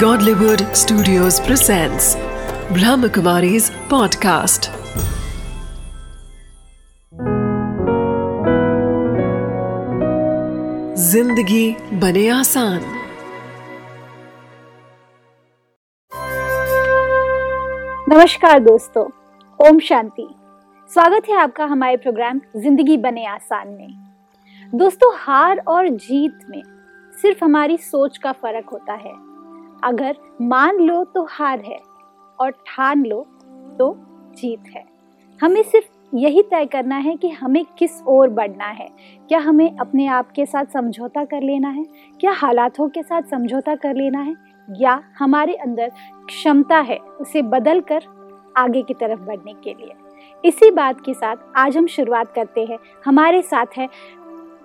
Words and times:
Godlywood 0.00 0.62
Studios 0.76 1.36
presents 1.40 2.06
Brahmakumari's 2.76 3.68
podcast. 3.90 4.66
ज़िंदगी 10.98 11.76
बने 12.00 12.28
आसान। 12.28 12.80
नमस्कार 18.08 18.60
दोस्तों, 18.60 19.04
ओम 19.68 19.78
शांति। 19.78 20.28
स्वागत 20.90 21.28
है 21.28 21.36
आपका 21.42 21.64
हमारे 21.64 21.96
प्रोग्राम 21.96 22.40
ज़िंदगी 22.56 22.96
बने 22.96 23.26
आसान 23.26 23.68
में। 23.68 23.88
दोस्तों, 24.74 25.14
हार 25.18 25.62
और 25.68 25.88
जीत 25.88 26.38
में 26.50 26.62
सिर्फ़ 27.22 27.44
हमारी 27.44 27.76
सोच 27.76 28.18
का 28.18 28.32
फ़र्क 28.32 28.68
होता 28.72 28.92
है। 28.92 29.35
अगर 29.86 30.16
मान 30.42 30.76
लो 30.76 31.04
तो 31.04 31.26
हार 31.30 31.60
है 31.60 31.80
और 32.40 32.50
ठान 32.50 33.04
लो 33.04 33.26
तो 33.78 33.94
जीत 34.34 34.62
है। 34.76 34.84
हमें 35.42 35.62
सिर्फ़ 35.62 36.16
यही 36.16 36.42
तय 36.42 36.66
करना 36.66 36.96
है 36.96 37.16
कि 37.16 37.28
हमें 37.28 37.64
किस 37.78 38.02
ओर 38.02 38.28
बढ़ना 38.28 38.64
है। 38.64 38.88
क्या 39.28 39.38
हमें 39.38 39.76
अपने 39.76 40.06
आप 40.06 40.30
के 40.30 40.46
साथ 40.46 40.64
समझौता 40.64 41.24
कर 41.24 41.42
लेना 41.42 41.68
है? 41.68 41.84
क्या 42.20 42.32
हालातों 42.32 42.88
के 42.88 43.02
साथ 43.02 43.22
समझौता 43.22 43.74
कर 43.74 43.94
लेना 43.94 44.20
है? 44.20 44.34
या 44.70 45.02
हमारे 45.18 45.54
अंदर 45.54 45.92
क्षमता 46.26 46.78
है 46.78 46.98
उसे 46.98 47.42
बदल 47.42 47.80
कर 47.80 48.02
आगे 48.56 48.82
की 48.82 48.94
तरफ़ 48.94 49.20
बढ़ने 49.20 49.54
के 49.54 49.74
लिए। 49.74 49.92
इसी 50.44 50.70
बात 50.70 51.00
के 51.00 51.14
साथ 51.14 51.36
आज 51.56 51.76
हम 51.76 51.86
शुरुआत 51.86 52.32
करते 52.32 52.64
हैं। 52.64 52.78
हमारे 53.04 53.42
साथ 53.42 53.66
है 53.76 53.86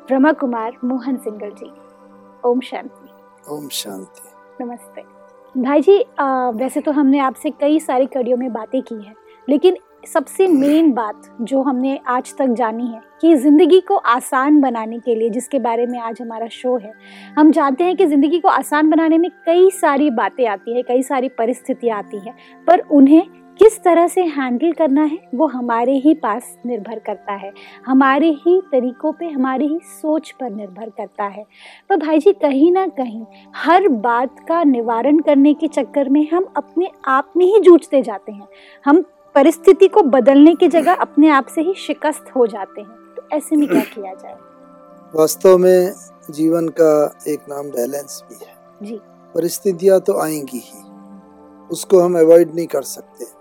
ब्रह्मा 0.07 0.31
कुमार 0.31 0.77
मोहन 0.83 1.17
सिंगल 1.17 1.49
जी। 1.49 1.71
ओम 2.45 2.59
शांति। 2.59 3.09
ओम 3.49 3.67
शांति। 3.67 4.30
नमस्ते। 4.61 5.01
भाई 5.55 5.81
जी 5.81 6.01
आ, 6.19 6.49
वैसे 6.49 6.81
तो 6.81 6.91
हमने 6.91 7.19
आपसे 7.19 7.49
कई 7.51 7.79
सारी 7.79 8.05
कड़ियों 8.05 8.37
में 8.37 8.51
बातें 8.53 8.81
की 8.81 8.95
है 8.95 9.13
लेकिन 9.47 9.77
सबसे 10.07 10.47
मेन 10.47 10.91
बात 10.91 11.21
जो 11.41 11.61
हमने 11.61 11.99
आज 12.07 12.33
तक 12.37 12.53
जानी 12.57 12.87
है 12.87 13.01
कि 13.21 13.35
ज़िंदगी 13.35 13.79
को 13.79 13.95
आसान 13.95 14.59
बनाने 14.61 14.99
के 14.99 15.15
लिए 15.15 15.29
जिसके 15.29 15.59
बारे 15.59 15.85
में 15.85 15.99
आज 15.99 16.21
हमारा 16.21 16.47
शो 16.47 16.77
है 16.77 16.93
हम 17.37 17.51
जानते 17.51 17.83
हैं 17.83 17.95
कि 17.95 18.05
ज़िंदगी 18.05 18.39
को 18.39 18.49
आसान 18.49 18.89
बनाने 18.89 19.17
में 19.17 19.29
कई 19.45 19.69
सारी 19.71 20.09
बातें 20.11 20.45
आती 20.47 20.75
है 20.75 20.81
कई 20.83 21.03
सारी 21.03 21.29
परिस्थितियाँ 21.29 21.97
आती 21.97 22.19
हैं 22.19 22.35
पर 22.67 22.79
उन्हें 22.91 23.21
किस 23.61 23.83
तरह 23.83 24.07
से 24.07 24.21
हैंडल 24.21 24.71
करना 24.71 25.03
है 25.03 25.17
वो 25.35 25.47
हमारे 25.47 25.93
ही 25.93 26.13
पास 26.13 26.57
निर्भर 26.65 26.99
करता 26.99 27.33
है। 27.33 27.51
हमारे 27.85 28.29
ही 28.29 28.61
तरीकों 28.71 29.11
पे 29.11 29.25
हमारी 29.25 29.67
ही 29.67 29.79
सोच 29.83 30.31
पर 30.31 30.49
निर्भर 30.49 30.89
करता 30.89 31.23
है। 31.23 31.45
पर 31.89 31.97
भाई 31.97 32.19
जी 32.19 32.33
कहीं 32.33 32.71
ना 32.71 32.87
कहीं 32.87 33.25
हर 33.55 33.87
बात 33.87 34.35
का 34.47 34.63
निवारण 34.63 35.19
करने 35.19 35.53
के 35.53 35.67
चक्कर 35.67 36.09
में 36.09 36.29
हम 36.29 36.53
अपने 36.55 36.89
आप 37.05 37.33
में 37.37 37.45
ही 37.45 37.59
जूझते 37.59 38.01
जाते 38.01 38.31
हैं। 38.31 38.47
हम 38.85 39.01
परिस्थिति 39.35 39.87
को 39.87 40.01
बदलने 40.01 40.55
की 40.55 40.67
जगह 40.67 40.93
अपने 40.93 41.29
आप 41.29 41.45
से 41.45 41.61
ही 41.61 41.73
शिकस्त 41.73 42.25
हो 42.35 42.47
जाते 42.47 42.81
हैं। 42.81 42.89
तो 42.89 43.23
ऐसे 43.33 43.55
में 43.55 43.67
क्या 43.67 43.81
किया 43.81 44.13
जाए? 44.13 44.35
वास्तव 45.15 45.57
में 45.57 45.93
जीवन 46.29 46.67
का 46.67 47.19
एक 47.27 47.39
नाम 47.49 47.65
बैलेंस 47.65 48.23
भी 48.29 48.45
है। 48.45 48.53
जी। 48.83 48.99
परिस्थितियाँ 49.35 49.99
तो 49.99 50.21
आएँगी 50.21 50.57
ही। 50.57 50.83
उसको 51.71 51.99
हम 51.99 52.19
अवॉइड 52.19 52.55
नहीं 52.55 52.67
कर 52.67 52.81
सकते। 52.81 53.40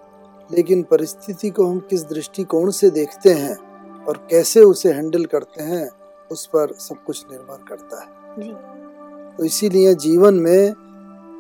लेकिन 0.54 0.82
परिस्थिति 0.82 1.50
को 1.50 1.66
हम 1.66 1.78
किस 1.78 2.04
दृष्टिकोण 2.04 2.70
से 2.70 2.90
देखते 2.90 3.30
हैं 3.30 3.56
और 4.04 4.26
कैसे 4.30 4.60
उसे 4.60 4.92
हैंडल 4.92 5.24
करते 5.24 5.62
हैं 5.62 5.90
उस 6.32 6.46
पर 6.46 6.72
सब 6.72 7.04
कुछ 7.04 7.24
निर्भर 7.30 7.64
करता 7.68 8.00
है। 8.00 8.42
जी। 8.42 8.52
तो 9.36 9.44
इसीलिए 9.44 9.94
जीवन 9.94 10.34
में 10.34 10.74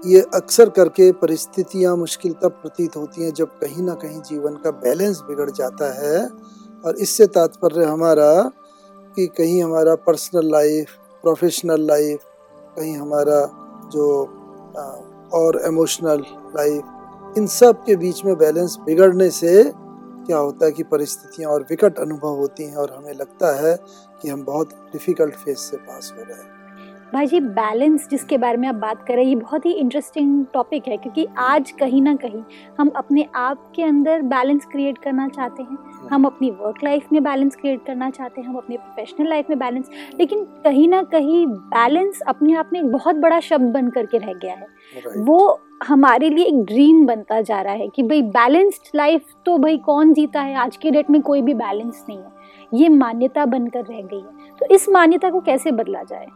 ये 0.06 0.20
अक्सर 0.34 0.70
करके 0.70 1.12
परिस्थितियाँ 1.12 1.96
मुश्किल 1.96 2.32
तब 2.32 2.50
प्रतीत 2.50 2.96
होती 2.96 3.24
हैं 3.24 3.32
जब 3.34 3.58
कहीं 3.58 3.82
ना 3.82 3.94
कहीं 3.94 4.20
जीवन 4.20 4.54
का 4.54 4.70
बैलेंस 4.70 5.20
बिगड़ 5.20 5.50
जाता 5.50 5.92
है 5.92 6.28
और 6.84 6.96
इससे 6.96 7.26
तात्पर्य 7.26 7.84
हमारा 7.84 8.50
कि 9.16 9.26
कहीं 9.26 9.62
हमारा 9.64 9.94
पर्सनल 9.94 10.50
लाइफ 10.50 10.86
प्रोफेशनल 11.22 11.86
लाइफ 11.86 12.20
कहीं 12.76 12.96
हमारा 12.96 13.40
जो 13.92 14.06
और 15.34 15.60
इमोशनल 15.66 16.24
लाइफ 16.56 16.82
इन 17.38 17.46
सब 17.46 17.84
के 17.84 17.96
बीच 17.96 18.24
में 18.24 18.38
बैलेंस 18.38 18.76
बिगड़ने 18.86 19.30
से 19.30 19.72
क्या 20.26 20.38
होता 20.38 20.66
है 20.66 20.72
कि 20.72 20.82
परिस्थितियाँ 20.82 21.50
और 21.50 21.62
विकट 21.62 21.98
अनुभव 21.98 22.36
होती 22.36 22.64
हैं 22.64 22.76
और 22.76 22.94
हमें 22.94 23.12
लगता 23.14 23.54
है 23.60 23.76
कि 24.22 24.28
हम 24.28 24.44
बहुत 24.44 24.70
डिफ़िकल्ट 24.92 25.34
फ़ेज़ 25.34 25.58
से 25.58 25.76
पास 25.76 26.14
हो 26.18 26.24
रहे 26.24 26.42
हैं। 26.42 26.59
भाई 27.12 27.26
जी 27.26 27.38
बैलेंस 27.40 28.06
जिसके 28.08 28.36
बारे 28.38 28.56
में 28.56 28.66
आप 28.68 28.74
बात 28.74 29.02
कर 29.06 29.14
रहे 29.14 29.24
हैं 29.24 29.30
ये 29.30 29.36
बहुत 29.36 29.64
ही 29.66 29.70
इंटरेस्टिंग 29.72 30.44
टॉपिक 30.54 30.88
है 30.88 30.96
क्योंकि 30.96 31.26
आज 31.38 31.70
कहीं 31.70 32.02
ना 32.02 32.14
कहीं 32.14 32.42
हम 32.78 32.88
अपने 32.96 33.26
आप 33.34 33.72
के 33.76 33.82
अंदर 33.82 34.22
बैलेंस 34.22 34.66
क्रिएट 34.66 34.98
करना 34.98 35.28
चाहते 35.28 35.62
हैं। 35.62 35.78
हम 36.10 36.24
अपनी 36.24 36.50
वर्क 36.50 36.84
लाइफ 36.84 37.06
में 37.12 37.22
बैलेंस 37.24 37.56
क्रिएट 37.56 37.84
करना 37.86 38.10
चाहते 38.10 38.40
हैं 38.40 38.48
हम 38.48 38.56
अपने 38.56 38.76
प्रोफेशनल 38.76 39.28
लाइफ 39.28 39.50
में 39.50 39.58
बैलेंस 39.58 39.90
लेकिन 40.18 40.44
कहीं 40.64 40.88
ना 40.88 41.02
कहीं 41.02 41.46
बैलेंस 41.46 42.20
अपने 42.28 42.54
आप 42.54 42.70
में 42.72 42.80
एक 42.80 42.90
बहुत 42.92 43.16
बड़ा 43.16 43.40
शब्द 43.40 43.72
बन 43.72 43.88
करके 43.88 44.18
रह 44.18 44.32
गया 44.34 44.54
है। 44.54 44.66
वो 45.18 45.60
हमारे 45.86 46.28
लिए 46.30 46.44
एक 46.44 46.64
ड्रीम 46.64 47.06
बनता 47.06 47.40
जा 47.40 47.60
रहा 47.60 47.72
है 47.72 47.88
कि 47.88 48.02
भाई 48.02 48.22
बैलेंस्ड 48.22 48.90
लाइफ 48.94 49.34
तो 49.46 49.56
भाई 49.58 49.78
कौन 49.78 50.12
जीता 50.12 50.40
है? 50.40 50.54
आज 50.54 50.76
के 50.76 50.90
डेट 50.90 51.10
में 51.10 51.20
कोई 51.22 51.42
भी 51.42 51.54
बैलेंस 51.54 52.04
नहीं 52.08 52.18
है। 52.18 52.38
ये 52.74 52.88
मान्यता 52.88 53.46
बनकर 53.46 53.84
रह 53.84 54.00
गई 54.02 54.20
है। 54.20 54.54
तो 54.60 54.74
इस 54.74 54.88
मान्यता 54.88 55.30
को 55.30 55.40
कैसे 55.40 55.72
बदला 55.72 56.02
जाए? 56.02 56.26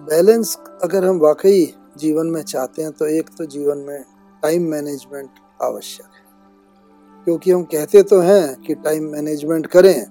बैलेंस 0.00 0.56
अगर 0.82 1.04
हम 1.04 1.18
वाकई 1.18 1.74
जीवन 1.98 2.26
में 2.26 2.42
चाहते 2.42 2.82
हैं 2.82 2.92
तो 2.92 3.06
एक 3.06 3.28
तो 3.38 3.44
जीवन 3.44 3.78
में 3.78 4.04
टाइम 4.42 4.62
मैनेजमेंट 4.62 5.30
आवश्यक 5.62 6.06
है। 6.06 7.24
क्योंकि 7.24 7.50
हम 7.50 7.62
कहते 7.62 8.02
तो 8.02 8.20
हैं 8.20 8.54
कि 8.62 8.74
टाइम 8.74 9.04
मैनेजमेंट 9.04 9.66
करें, 9.66 10.06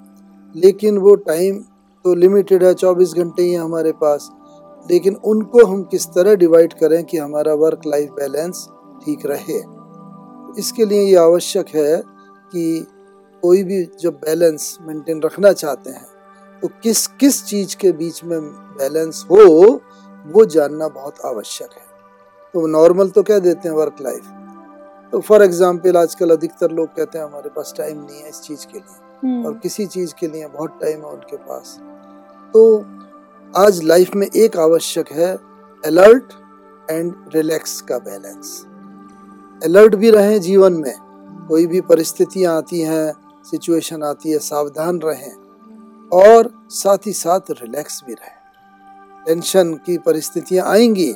लेकिन 0.56 0.98
वो 0.98 1.16
टाइम 1.16 1.60
तो 2.06 2.14
लिमिटेड 2.16 2.64
है 2.64 2.74
24 2.74 3.14
घंटे 3.14 3.44
ही 3.44 3.54
हमारे 3.54 3.92
पास। 3.92 4.30
लेकिन 4.92 5.16
उनको 5.16 5.66
हम 5.66 5.84
किस 5.84 6.08
तरह 6.08 6.36
डिवाइड 6.36 6.74
करें 6.74 7.04
कि 7.04 7.18
हमारा 7.18 7.54
वर्क 7.54 7.82
लाइफ 7.88 8.10
बैलेंस 8.10 8.68
ठीक 9.06 9.26
रहे? 9.26 9.58
इसके 10.60 10.86
लिए 10.86 11.02
ये 11.02 11.16
आवश्यक 11.16 11.68
है 11.68 12.04
कि 12.52 12.88
कोई 13.44 13.64
भी 13.64 13.84
जब 14.02 14.14
बैलेंस 14.14 14.78
मेंटेन 14.82 15.22
रखना 15.22 15.52
चाहते 15.54 15.90
हैं 15.90 16.06
तो 16.62 16.68
किस 16.84 17.08
किस 17.08 17.44
चीज़ 17.46 17.76
के 17.78 17.92
बीच 17.92 18.24
में 18.24 18.40
बैलेंस 18.82 19.26
हो 19.32 19.46
वो 20.26 20.46
जानना 20.48 20.88
बहुत 20.90 21.26
आवश्यक 21.26 21.70
है। 21.72 21.90
तो 22.54 22.66
नॉर्मल 22.70 23.10
तो 23.10 23.24
कह 23.24 23.40
देते 23.40 23.70
हैं 23.70 23.76
वर्क 23.76 24.02
लाइफ 24.02 24.24
तो 25.14 25.20
फॉर 25.22 25.44
एग्ज़ाम्पल 25.44 25.98
आजकल 25.98 26.32
अधिकतर 26.32 26.72
लोग 26.72 26.88
कहते 26.96 27.18
हैं 27.18 27.26
हमारे 27.26 27.50
पास 27.56 27.74
टाइम 27.78 27.98
नहीं 28.00 28.22
है 28.22 28.30
इस 28.30 28.42
चीज़ 28.42 28.66
के 28.66 28.78
लिए 28.78 29.00
हम्म, 29.24 29.46
और 29.46 29.54
किसी 29.64 29.86
चीज़ 29.88 30.14
के 30.20 30.28
लिए 30.28 30.48
बहुत 30.48 30.78
टाइम 30.82 31.00
है 31.00 31.12
उनके 31.12 31.38
पास। 31.38 31.78
तो 32.54 32.62
आज 33.54 33.82
लाइफ 33.84 34.16
में 34.16 34.28
एक 34.28 34.58
आवश्यक 34.60 35.12
है 35.12 35.32
अलर्ट 35.84 36.34
एंड 36.92 37.14
रिलैक्स 37.36 37.80
का 37.82 37.98
बैलेंस 38.00 38.66
अलर्ट 39.62 39.96
भी 39.96 40.10
रहें 40.12 40.40
जीवन 40.42 40.74
में। 40.76 40.94
कोई 41.48 41.66
भी 41.68 41.82
परिस्थितियाँ 41.84 42.56
आती 42.58 42.80
हैं 42.82 43.14
सिचुएशन 43.46 44.04
आती 44.04 44.32
है 44.32 44.40
सावधान 44.42 45.00
रहें 45.00 45.34
और 46.12 46.52
साथ 46.74 47.08
ही 47.08 47.14
साथ 47.16 47.52
रिलैक्स 47.52 48.02
भी 48.08 48.14
रहें। 48.14 48.41
टेंशन 49.26 49.74
की 49.86 49.98
परिस्थितियाँ 49.98 50.68
आएँगी 50.68 51.14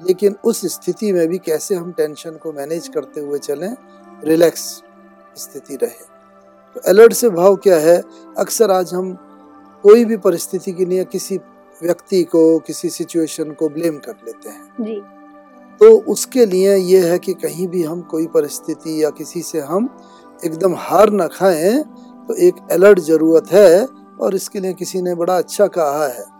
लेकिन 0.00 0.34
उस 0.44 0.60
स्थिति 0.74 1.12
में 1.12 1.26
भी 1.28 1.38
कैसे 1.38 1.74
हम 1.74 1.92
टेंशन 1.92 2.30
को 2.30 2.52
मैनेज 2.52 2.88
करते 2.88 3.20
हुए 3.20 3.38
चलें 3.38 3.74
रिलैक्स 4.24 4.62
स्थिति 5.36 5.76
रहे। 5.76 6.04
तो 6.76 6.80
अलर्ट 6.80 7.12
से 7.12 7.28
भाव 7.30 7.56
क्या 7.56 7.76
है? 7.76 8.02
अक्सर 8.38 8.70
आज 8.70 8.94
हम 8.94 9.12
कोई 9.84 10.04
भी 10.04 10.16
परिस्थिति 10.16 10.72
के 10.72 10.84
लिए 10.84 11.04
किसी 11.04 11.36
व्यक्ति 11.82 12.22
को 12.24 12.58
किसी 12.58 12.90
सिचुएशन 12.90 13.50
को 13.50 13.68
ब्लेम 13.68 13.98
कर 13.98 14.14
लेते 14.26 14.48
हैं। 14.48 14.84
जी। 14.84 15.00
तो 15.80 15.90
उसके 16.12 16.46
लिए 16.46 16.76
ये 16.76 17.00
है 17.08 17.18
कि 17.18 17.34
कहीं 17.34 17.68
भी 17.68 17.82
हम 17.82 18.00
कोई 18.02 18.26
परिस्थिति 18.26 19.02
या 19.04 19.10
किसी 19.10 19.42
से 19.42 19.60
हम 19.60 19.88
एकदम 20.44 20.74
हार 20.74 21.10
ना 21.10 21.26
खाएँ 21.26 21.82
तो 22.28 22.34
एक 22.34 22.54
अलर्ट 22.72 22.98
ज़रूरत 22.98 23.52
है 23.52 23.86
और 24.20 24.34
इसके 24.34 24.60
लिए 24.60 24.72
किसी 24.74 25.02
ने 25.02 25.14
बड़ा 25.14 25.38
अच्छा 25.38 25.66
कहा 25.66 26.06
है। 26.06 26.35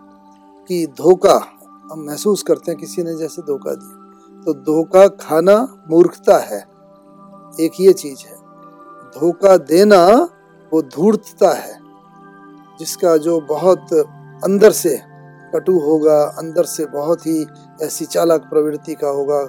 कि 0.67 0.87
धोखा 0.87 1.45
हम 1.91 1.99
महसूस 1.99 2.43
करते 2.43 2.71
हैं 2.71 2.79
किसी 2.79 3.03
ने 3.03 3.15
जैसे 3.15 3.41
धोखा 3.41 3.73
दिया। 3.73 4.03
तो 4.43 4.53
धोखा 4.53 5.07
खाना 5.07 5.83
मूर्खता 5.89 6.37
है, 6.37 6.59
एक 7.59 7.71
ये 7.79 7.93
चीज़ 7.93 8.27
है। 8.27 8.35
धोखा 9.19 9.57
देना 9.57 10.29
वो 10.73 10.81
धूर्तता 10.81 11.49
है, 11.49 11.79
जिसका 12.79 13.17
जो 13.17 13.41
बहुत 13.41 13.93
अंदर 14.43 14.71
से 14.71 15.01
कटु 15.55 15.79
होगा, 15.79 16.23
अंदर 16.23 16.63
से 16.63 16.85
बहुत 16.85 17.27
ही 17.27 17.45
ऐसी 17.81 18.05
चालाक 18.05 18.41
प्रवृत्ति 18.41 18.93
का 18.93 19.07
होगा, 19.07 19.39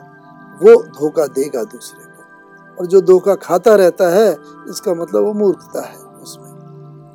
वो 0.62 0.82
धोखा 0.82 1.26
देगा 1.26 1.64
दूसरे 1.64 2.04
को। 2.04 2.18
और 2.74 2.86
जो 2.86 3.00
धोखा 3.00 3.34
खाता 3.34 3.74
रहता 3.74 4.08
है, 4.08 4.32
इसका 4.68 4.94
मतलब 4.94 5.24
वो 5.24 5.32
मूर्खता 5.32 5.80
है 5.80 5.96
उसमें। 5.96 6.48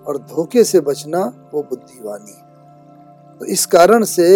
और 0.03 0.17
धोखे 0.17 0.63
से 0.63 0.79
बचना 0.79 1.49
वो 1.53 1.63
बुद्धिवानी 1.63 2.31
है 2.31 2.42
तो 3.39 3.45
इस 3.45 3.65
कारण 3.65 4.03
से 4.03 4.27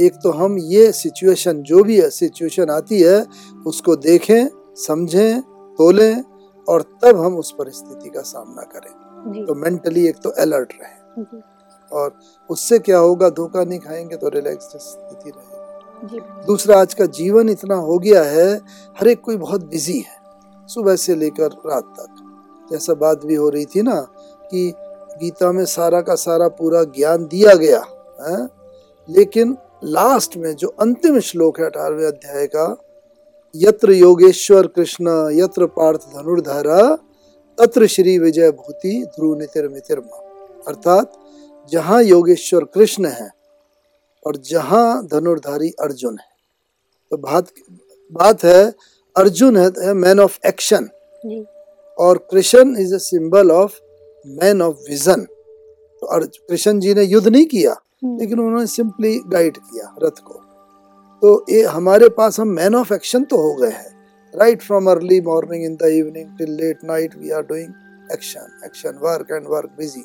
एक 0.00 0.14
तो 0.22 0.30
हम 0.30 0.58
ये 0.58 0.90
सिचुएशन 0.92 1.62
जो 1.62 1.82
भी 1.82 2.00
है 2.00 2.08
सिचुएशन 2.10 2.70
आती 2.70 3.00
है 3.00 3.26
उसको 3.66 3.96
देखें 3.96 4.48
समझें 4.76 5.40
तोलें 5.78 6.22
और 6.68 6.82
तब 7.02 7.20
हम 7.20 7.36
उस 7.36 7.50
परिस्थिति 7.58 8.10
का 8.10 8.20
सामना 8.20 8.62
करें। 8.62 9.44
तो 9.46 9.54
मेंटली 9.54 10.06
एक 10.08 10.16
तो 10.16 10.30
अलर्ट 10.30 10.72
रहें। 10.82 11.40
और 11.92 12.12
उससे 12.50 12.78
क्या 12.78 12.98
होगा 12.98 13.28
धोखा 13.28 13.64
नहीं 13.64 13.78
खाएँगे 13.78 14.16
तो 14.16 14.28
रिलैक्स 14.28 14.64
स्थिति 14.64 15.30
रहेगी। 15.30 16.46
दूसरा 16.46 16.80
आज 16.80 16.94
का 16.94 17.06
जीवन 17.06 17.48
इतना 17.48 17.74
हो 17.74 17.98
गया 17.98 18.22
है 18.22 18.54
हर 19.00 19.08
एक 19.08 19.20
कोई 19.20 19.36
बहुत 19.36 19.64
बिज़ी 19.64 19.98
है 19.98 20.18
सुबह 20.68 20.96
से 20.96 21.14
लेकर 21.14 21.50
रात 21.66 21.94
तक। 22.00 22.68
जैसा 22.72 22.94
बात 22.94 23.24
भी 23.24 23.34
हो 23.34 23.48
रही 23.48 23.64
थी 23.64 23.82
ना 23.82 24.00
कि 24.50 24.72
गीता 25.20 25.52
में 25.52 25.64
सारा 25.64 26.00
का 26.00 26.14
सारा 26.14 26.48
पूरा 26.48 26.84
ज्ञान 26.84 27.24
दिया 27.24 27.54
गया। 27.54 27.80
है। 28.20 28.46
लेकिन 29.08 29.56
लास्ट 29.86 30.36
में 30.36 30.54
जो 30.56 30.68
अंतिम 30.80 31.18
श्लोक 31.20 31.60
है 31.60 31.66
अठारहवें 31.66 32.06
अध्याय 32.06 32.46
का 32.46 32.66
यत्र 33.54 33.92
योगेश्वर 33.92 34.66
कृष्ण 34.66 35.10
यत्र 35.32 35.66
पार्थ 35.76 36.00
धनुर्धरा 36.08 36.82
तत्र 37.58 37.86
श्री 37.86 38.18
विजय 38.18 38.50
भूति 38.50 38.92
ध्रुव 39.06 39.38
नितिर 39.38 39.68
मितिर्मा 39.68 40.18
अर्थात 40.68 41.12
जहाँ 41.72 42.02
योगेश्वर 42.02 42.64
कृष्ण 42.64 43.06
है 43.06 43.30
और 44.26 44.36
जहाँ 44.44 45.06
धनुर्धारी 45.06 45.70
अर्जुन 45.80 46.18
है। 46.18 46.28
तो 47.10 47.16
बात 47.16 47.46
बात 48.12 48.44
है 48.44 48.62
अर्जुन 49.16 49.56
है 49.56 49.92
मैन 49.94 50.20
ऑफ़ 50.20 50.38
एक्शन 50.46 50.88
और 51.98 52.18
Krishna 52.30 52.76
is 52.76 52.94
a 52.94 52.98
symbol 53.00 53.50
of 53.50 53.78
man 54.26 54.62
of 54.62 54.76
vision 54.90 55.24
तो 56.02 56.18
कृष्ण 56.18 56.78
जी 56.80 56.94
ने 56.94 57.02
युद्ध 57.02 57.26
नहीं 57.28 57.46
किया। 57.46 57.74
लेकिन 58.02 58.40
उन्होंने 58.40 58.66
सिंपली 58.66 59.18
गाइड 59.28 59.56
किया 59.56 59.94
रथ 60.02 60.18
को। 60.24 60.34
तो 61.22 61.44
ये 61.50 61.62
हमारे 61.64 62.08
पास 62.08 62.38
हम 62.40 62.48
मैन 62.48 62.74
ऑफ़ 62.74 62.92
एक्शन 62.94 63.24
तो 63.24 63.36
हो 63.36 63.54
गए 63.54 63.70
हैं। 63.70 63.90
Right 64.34 64.62
from 64.62 64.90
early 64.90 65.20
morning 65.20 65.64
in 65.64 65.74
the 65.76 65.90
evening 65.94 66.36
till 66.38 66.50
late 66.50 66.84
night 66.84 67.16
we 67.18 67.30
are 67.30 67.42
doing 67.42 67.72
action 68.12 68.60
action 68.64 68.98
work 69.02 69.30
and 69.32 69.46
work 69.48 69.70
busy 69.78 70.04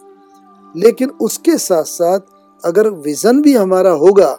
लेकिन 0.75 1.09
उसके 1.21 1.57
साथ 1.57 1.83
साथ 1.83 2.19
अगर 2.63 2.89
विजन 2.89 3.41
भी 3.41 3.53
हमारा 3.53 3.91
होगा 3.91 4.33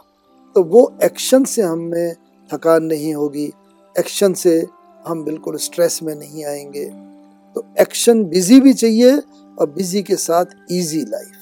तो 0.57 0.63
वो 0.65 0.93
एक्शन 1.05 1.45
से 1.45 1.63
हमें 1.63 2.15
थकान 2.51 2.85
नहीं 2.85 3.15
होगी। 3.15 3.53
एक्शन 3.97 4.33
से 4.35 4.67
हम 5.07 5.25
बिल्कुल 5.25 5.57
स्ट्रेस 5.57 5.99
में 6.03 6.15
नहीं 6.15 6.45
आएँगे। 6.45 6.85
तो 7.57 7.65
एक्शन 7.81 8.25
बिज़ी 8.25 8.61
भी 8.61 8.73
चाहिए 8.75 9.17
और 9.59 9.71
बिज़ी 9.71 10.03
के 10.03 10.17
साथ 10.17 10.45
इजी 10.71 11.01
लाइफ 11.01 11.36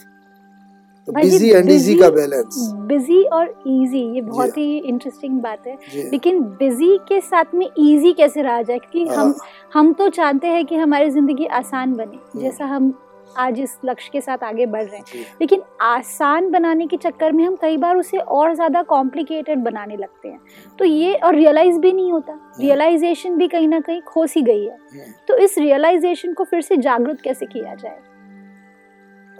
तो 1.08 1.12
बिज़ी 1.12 1.50
एंड 1.50 1.70
इजी 1.70 1.94
का 1.94 2.08
बैलेंस 2.10 2.58
बिज़ी 2.88 3.22
और 3.24 3.48
इजी 3.66 4.02
ये 4.14 4.20
बहुत 4.20 4.56
ही 4.58 4.76
इंटरेस्टिंग 4.78 5.40
बात 5.40 5.66
है। 5.66 5.76
लेकिन 6.10 6.40
बिज़ी 6.58 6.96
के 7.08 7.20
साथ 7.20 7.54
में 7.54 7.66
इजी 7.66 8.12
कैसे 8.12 8.42
रहा 8.42 8.62
जाए? 8.62 8.78
क्योंकि 8.78 9.04
हम 9.06 9.16
हाँ, 9.16 9.48
हम 9.74 9.92
तो 9.92 10.08
चाहते 10.10 10.46
हैं 10.46 10.64
कि 10.66 10.76
हमारी 10.76 11.10
ज़िंदगी 11.10 11.46
आसान 11.46 11.94
बने 11.94 12.40
जैसा 12.40 12.64
हम 12.66 12.92
आज 13.38 13.58
इस 13.60 13.76
लक्ष्य 13.84 14.10
के 14.12 14.20
साथ 14.20 14.42
आगे 14.44 14.66
बढ़ 14.66 14.84
रहे 14.84 14.96
हैं। 14.98 15.24
लेकिन 15.40 15.62
आसान 15.82 16.50
बनाने 16.50 16.86
के 16.86 16.96
चक्कर 16.96 17.32
में 17.32 17.44
हम 17.44 17.56
कई 17.56 17.76
बार 17.76 17.96
उसे 17.96 18.18
और 18.18 18.54
ज़्यादा 18.54 18.82
कॉम्प्लिकेटेड 18.82 19.58
बनाने 19.58 19.96
लगते 19.96 20.28
हैं। 20.28 20.40
तो 20.78 20.84
ये 20.84 21.14
और 21.14 21.34
रियलाइज़ 21.34 21.78
भी 21.78 21.92
नहीं 21.92 22.12
होता। 22.12 22.38
रियलाइजेशन 22.60 23.36
भी 23.36 23.48
कहीं 23.48 23.68
ना 23.68 23.80
कहीं 23.80 24.00
खो 24.02 24.26
सी 24.26 24.42
गई 24.42 24.64
है। 24.64 25.12
तो 25.28 25.36
इस 25.36 25.58
रियलाइजेशन 25.58 26.32
को 26.32 26.44
फिर 26.44 26.60
से 26.60 26.76
जागरूक 26.76 27.20
कैसे 27.24 27.46
किया 27.46 27.74
जाए? 27.74 27.98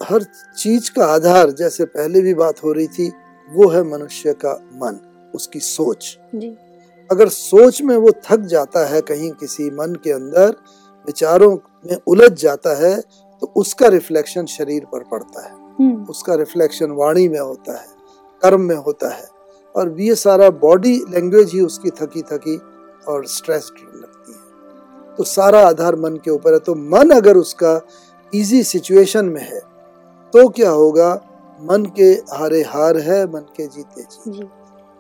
हर 0.03 0.23
चीज़ 0.59 0.91
का 0.91 1.07
आधार 1.07 1.51
जैसे 1.51 1.85
पहले 1.85 2.21
भी 2.21 2.35
बात 2.35 2.63
हो 2.65 2.73
रही 2.73 2.87
थी 2.87 3.13
वो 3.49 3.69
है 3.69 3.83
मनुष्य 3.83 4.33
का 4.33 4.53
मन 4.75 5.01
उसकी 5.35 5.61
सोच। 5.61 6.19
जी। 6.35 6.49
अगर 7.11 7.29
सोच 7.29 7.83
में 7.83 7.97
वो 7.97 8.11
थक 8.25 8.41
जाता 8.47 8.87
है 8.87 9.01
कहीं 9.01 9.31
किसी 9.31 9.71
मन 9.71 9.95
के 10.05 10.13
अंदर 10.13 10.57
विचारों 11.07 11.57
में 11.87 11.97
उलझ 12.07 12.31
जाता 12.33 12.77
है 12.77 13.01
तो 13.43 13.53
उसका 13.57 13.89
रिफ्लेक्शन 13.89 14.47
शरीर 14.47 14.85
पर 14.85 15.03
पड़ता 15.03 15.45
है। 15.45 15.53
हम्म। 15.53 16.05
उसका 16.05 16.35
रिफ्लेक्शन 16.35 16.91
वाणी 16.91 17.29
में 17.29 17.39
होता 17.39 17.79
है 17.81 17.87
कर्म 18.43 18.61
में 18.61 18.77
होता 18.77 19.09
है 19.09 19.29
और 19.75 20.01
ये 20.01 20.15
सारा 20.15 20.51
बॉडी 20.51 20.97
लैंग्वेज 21.11 21.51
ही 21.55 21.61
उसकी 21.61 21.91
थकी 21.91 22.23
थकी 22.23 22.57
और 23.09 23.27
स्ट्रेस्ड 23.27 23.79
लगती 23.95 24.33
है। 24.33 25.17
तो 25.17 25.25
सारा 25.25 25.67
आधार 25.69 25.97
मन 25.97 26.17
के 26.17 26.31
ऊपर 26.31 26.53
है 26.53 26.59
तो 26.59 26.75
मन 26.75 27.11
अगर 27.11 27.37
उसका 27.37 27.81
इजी 28.33 28.63
सिचुएशन 28.63 29.25
में 29.25 29.43
है 29.43 29.61
तो 30.35 30.49
क्या 30.49 30.71
होगा? 30.71 31.21
मन 31.61 31.85
के 31.97 32.05
हारे 32.05 32.63
हार 32.63 32.97
है 32.97 33.27
मन 33.27 33.41
के 33.57 33.67
जीते 33.67 34.03
जीत। 34.03 34.35
जी। 34.35 34.43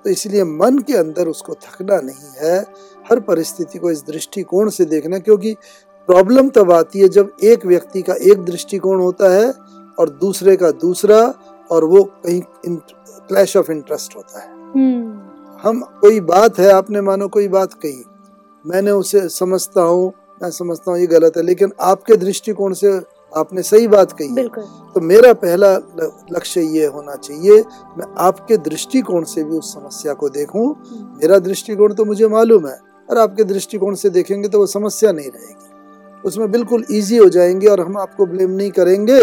तो 0.04 0.10
इसलिए 0.10 0.44
मन 0.44 0.78
के 0.78 0.96
अंदर 0.96 1.28
उसको 1.28 1.54
थकना 1.54 2.00
नहीं 2.00 2.30
है। 2.38 2.58
हर 3.10 3.20
परिस्थिति 3.20 3.78
को 3.78 3.90
इस 3.90 4.04
दृष्टिकोण 4.06 4.68
से 4.68 4.84
देखना 4.84 5.18
क्योंकि 5.18 5.54
प्रॉब्लम 6.08 6.48
तब 6.48 6.72
आती 6.72 7.00
है 7.00 7.08
जब 7.08 7.32
एक 7.44 7.66
व्यक्ति 7.66 8.02
का 8.02 8.14
एक 8.14 8.38
दृष्टिकोण 8.38 9.00
होता 9.00 9.32
है 9.34 9.54
और 9.98 10.10
दूसरे 10.10 10.56
का 10.56 10.70
दूसरा 10.70 11.34
और 11.70 11.84
वो 11.84 12.02
कहीं 12.04 12.40
क्लैश 13.28 13.56
ऑफ़ 13.56 13.70
इंटरेस्ट 13.72 14.16
होता 14.16 14.40
है। 14.40 14.48
हम्म। 14.48 15.58
हम 15.62 15.80
कोई 15.80 16.20
बात 16.20 16.58
है 16.58 16.70
आपने 16.72 17.00
मानो 17.00 17.28
कोई 17.28 17.48
बात 17.48 17.74
कही। 17.74 18.04
मैंने 18.66 18.90
उसे 18.90 19.28
समझता 19.28 19.82
हूँ 19.82 20.12
मैं 20.42 20.50
समझता 20.50 20.90
हूँ 20.90 21.00
ये 21.00 21.06
गलत 21.06 21.36
है 21.36 21.42
लेकिन 21.42 21.72
आपके 21.80 22.16
दृष्टिकोण 22.16 22.72
से 22.72 23.00
आपने 23.36 23.62
सही 23.62 23.88
बात 23.88 24.12
कही 24.12 24.46
तो 24.94 25.00
मेरा 25.00 25.32
पहला 25.34 25.74
लक्ष्य 26.32 26.60
ये 26.76 26.86
होना 26.86 27.14
चाहिए 27.16 27.60
मैं 27.98 28.06
आपके 28.18 28.56
दृष्टिकोण 28.60 29.24
से 29.24 29.44
भी 29.44 29.58
उस 29.58 29.72
समस्या 29.74 30.12
को 30.14 30.28
देखूँ। 30.28 30.66
मेरा 31.14 31.38
दृष्टिकोण 31.38 31.94
तो 31.94 32.04
मुझे 32.04 32.28
मालूम 32.28 32.66
है 32.66 32.78
और 33.08 33.18
आपके 33.18 33.44
दृष्टिकोण 33.44 33.94
से 33.94 34.10
देखेंगे 34.10 34.48
तो 34.48 34.58
वो 34.58 34.66
समस्या 34.66 35.12
नहीं 35.12 35.30
रहेगी। 35.30 35.72
उसमें 36.24 36.50
बिल्कुल 36.50 36.84
इजी 36.90 37.16
हो 37.16 37.28
जाएँगे 37.28 37.66
और 37.66 37.80
हम 37.80 37.96
आपको 37.98 38.26
ब्लेम 38.26 38.50
नहीं 38.50 38.70
करेंगे। 38.70 39.20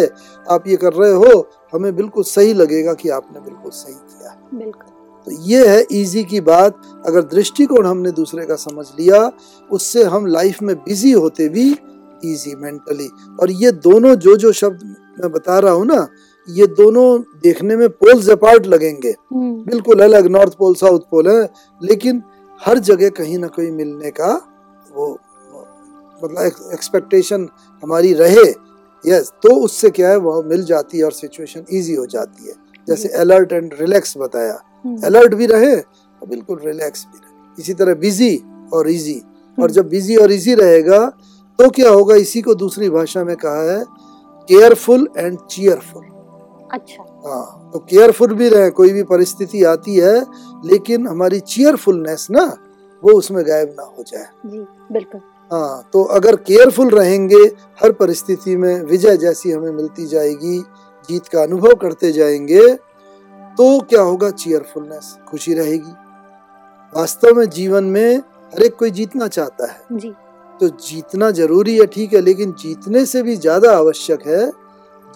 आप 0.50 0.68
ये 0.68 0.76
कर 0.78 0.94
रहे 0.94 1.12
हो 1.12 1.48
हमें 1.74 1.96
बिल्कुल 1.96 2.24
सही 2.24 2.54
लगेगा 2.54 2.94
कि 2.94 3.10
आपने 3.10 3.40
बिल्कुल 3.40 3.72
सही 3.72 3.94
किया। 3.94 4.38
बिल्कुल। 4.54 4.90
तो 5.28 5.32
ये 5.44 5.68
है 5.68 5.82
इजी 5.92 6.24
की 6.24 6.40
बात। 6.42 6.82
अगर 7.06 7.22
दृष्टिकोण 7.32 7.86
हमने 7.86 8.12
दूसरे 8.12 8.46
का 8.46 8.56
समझ 8.56 8.86
लिया 9.00 9.32
उससे 9.70 10.04
हम 10.04 10.26
लाइफ 10.26 10.62
में 10.62 10.76
बिज़ी 10.76 11.12
होते 11.12 11.48
भी 11.50 11.74
इजी 12.26 12.56
मेंटली 12.56 13.10
और 13.40 13.52
ये 13.52 13.72
दोनों 13.86 14.16
जो 14.16 14.36
जो 14.36 14.52
शब्द 14.52 14.84
मैं 15.20 15.32
बता 15.32 15.58
रहा 15.60 15.74
हूँ 15.74 15.86
ना 15.86 16.08
ये 16.48 16.68
दोनों 16.68 17.06
देखने 17.44 17.76
में 17.76 17.88
पोल्स 17.90 18.30
अपार्ट 18.30 18.66
लगेंगे। 18.68 19.10
हम्म। 19.10 19.64
बिल्कुल 19.66 20.00
अलग 20.04 20.28
नॉर्थ 20.28 20.54
पोल 20.58 20.76
साउथ 20.76 21.00
पोल 21.12 21.30
है 21.30 21.44
लेकिन 21.82 22.22
हर 22.62 22.80
जगह 22.80 23.10
कहीं 23.10 23.38
ना 23.38 23.48
कहीं 23.48 23.72
मिलने 23.72 24.12
का 24.12 24.34
वो 24.94 25.08
मतलब 26.24 26.72
एक्सपेक्टेशन 26.74 27.48
हमारी 27.84 28.14
रहे। 28.14 28.44
यस 29.04 29.32
तो 29.44 29.56
उससे 29.56 29.90
क्या 29.90 30.10
है 30.10 30.18
वो 30.18 30.42
मिल 30.44 30.64
जाती 30.66 30.98
है 30.98 31.04
और 31.04 31.12
सिचुएशन 31.12 31.66
इजी 31.72 31.96
हो 31.96 32.06
जाती 32.06 32.48
है। 32.48 32.54
जैसे 32.88 33.10
अलर्ट 33.20 33.52
एंड 33.54 33.74
रिलैक्स 33.80 34.18
बताया। 34.18 34.60
हम्म, 34.86 35.02
अलर्ट 35.06 35.34
भी 35.34 35.46
रहे 35.46 35.76
और 35.76 36.28
बिल्कुल 36.28 36.60
रिलैक्स 36.66 37.06
भी 37.06 37.18
रहे। 37.18 37.62
इसी 37.62 37.74
तरह 37.74 37.94
बिज़ी 37.96 38.36
और 38.74 38.90
इजी 38.90 39.22
और 39.58 39.72
जब 39.72 39.90
बिज़ी 39.90 40.16
और 40.16 40.32
इजी 40.32 40.54
रहेगा 40.56 41.00
तो 41.60 41.70
क्या 41.70 41.90
होगा? 41.90 42.16
इसी 42.16 42.42
को 42.42 42.56
दूसरी 42.56 42.90
भाषा 42.90 43.24
में 43.24 43.36
कहा 43.36 43.72
है 43.72 43.84
केयरफुल 44.50 45.08
एंड 45.18 45.38
चीयरफुल। 45.42 46.04
अच्छा। 46.74 47.04
हाँ 47.26 47.70
तो 47.74 47.80
केयरफुल 47.80 48.34
भी 48.34 48.48
रहे 48.50 48.70
कोई 48.72 48.92
भी 48.94 49.04
परिस्थिति 49.04 49.64
आती 49.64 49.96
है 49.96 50.16
लेकिन 50.66 51.08
हमारी 51.08 51.40
चीयरफुलनेस 51.40 52.28
ना 52.32 52.46
वो 53.04 53.12
उसमें 53.12 53.44
गायब 53.48 53.76
ना 53.80 53.84
हो 53.88 54.04
जाए। 54.04 54.28
जी 54.46 54.66
बिल्कुल। 54.92 55.22
हाँ 55.52 55.90
तो 55.94 56.04
अगर 56.16 56.36
केयरफुल 56.42 56.90
रहेंगे 56.90 57.44
हर 57.84 57.92
परिस्थिति 57.92 58.56
में 58.58 58.82
विजय 58.82 59.18
जैसी 59.18 59.52
हमें 59.52 59.72
मिलती 59.72 60.06
जाएगी 60.06 60.58
जीत 61.10 61.28
का 61.28 61.42
अनुभव 61.44 61.74
करते 61.76 62.12
जाएँगे 62.12 62.68
तो 63.58 63.80
क्या 63.80 64.02
होगा? 64.02 64.30
चीयरफुलनेस 64.32 65.16
खुशी 65.30 65.54
रहेगी। 65.54 65.92
वास्तव 66.94 67.36
में 67.36 67.50
जीवन 67.50 67.84
में 67.84 68.18
हर 68.18 68.64
एक 68.64 68.76
कोई 68.76 68.92
जीतना 68.92 69.28
चाहता 69.28 69.72
है। 69.72 69.82
जी। 69.92 70.14
तो 70.62 70.68
जीतना 70.80 71.30
ज़रूरी 71.32 71.78
है 71.78 71.86
ठीक 71.88 72.14
है 72.14 72.22
लेकिन 72.22 72.52
जीतने 72.54 73.06
से 73.06 73.22
भी 73.24 73.36
ज़्यादा 73.36 73.72
आवश्यक 73.78 74.26
है 74.28 74.50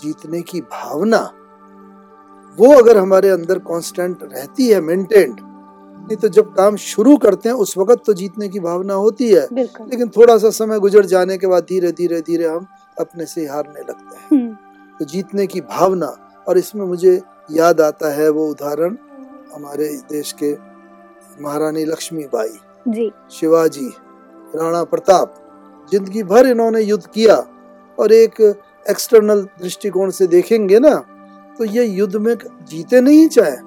जीतने 0.03 0.41
की 0.41 0.61
भावना। 0.61 1.19
वो 2.57 2.71
अगर 2.73 2.97
हमारे 2.97 3.29
अंदर 3.29 3.59
कांस्टेंट 3.61 4.23
रहती 4.23 4.67
है 4.67 4.79
मेंटेन्ड 4.81 5.39
नहीं 5.99 6.15
तो 6.17 6.27
जब 6.27 6.53
काम 6.55 6.75
शुरू 6.77 7.15
करते 7.17 7.49
हैं 7.49 7.55
उस 7.55 7.77
वक्त 7.77 8.03
तो 8.05 8.13
जीतने 8.13 8.47
की 8.49 8.59
भावना 8.59 8.93
होती 8.93 9.29
है। 9.29 9.47
लेकिन 9.51 10.09
थोड़ा 10.09 10.37
सा 10.37 10.49
समय 10.51 10.79
गुजर 10.79 11.05
जाने 11.05 11.37
के 11.37 11.47
बाद 11.47 11.63
धीरे 11.63 11.91
धीरे 11.91 12.21
धीरे 12.21 12.47
हम 12.47 12.65
अपने 12.97 13.25
से 13.25 13.45
हारने 13.45 13.79
लगते 13.79 14.15
हैं। 14.15 14.27
हम्म, 14.31 14.53
तो 14.99 15.05
जीतने 15.05 15.47
की 15.47 15.61
भावना 15.63 16.15
और 16.47 16.57
इसमें 16.57 16.85
मुझे 16.85 17.21
याद 17.51 17.81
आता 17.81 18.13
है 18.13 18.29
वो 18.29 18.47
उदाहरण 18.49 18.95
हमारे 19.55 19.87
देश 20.11 20.31
के 20.33 20.51
महारानी 21.41 21.85
लक्ष्मीबाई। 21.85 22.57
जी। 22.87 23.11
शिवाजी 23.31 23.89
राणा 24.55 24.83
प्रताप 24.83 25.33
ज़िंदगी 25.91 26.23
भर 26.23 26.47
इन्होंने 26.47 26.81
युद्ध 26.81 27.05
किया 27.05 27.35
और 27.97 28.11
एक 28.13 28.41
एक्सटर्नल 28.85 29.41
दृष्टिकोण 29.61 30.09
से 30.09 30.27
देखेंगे 30.27 30.79
ना 30.79 30.95
तो 31.57 31.65
ये 31.65 31.83
युद्ध 31.85 32.15
में 32.15 32.35
जीते 32.69 33.01
नहीं 33.01 33.27
चाहे 33.29 33.57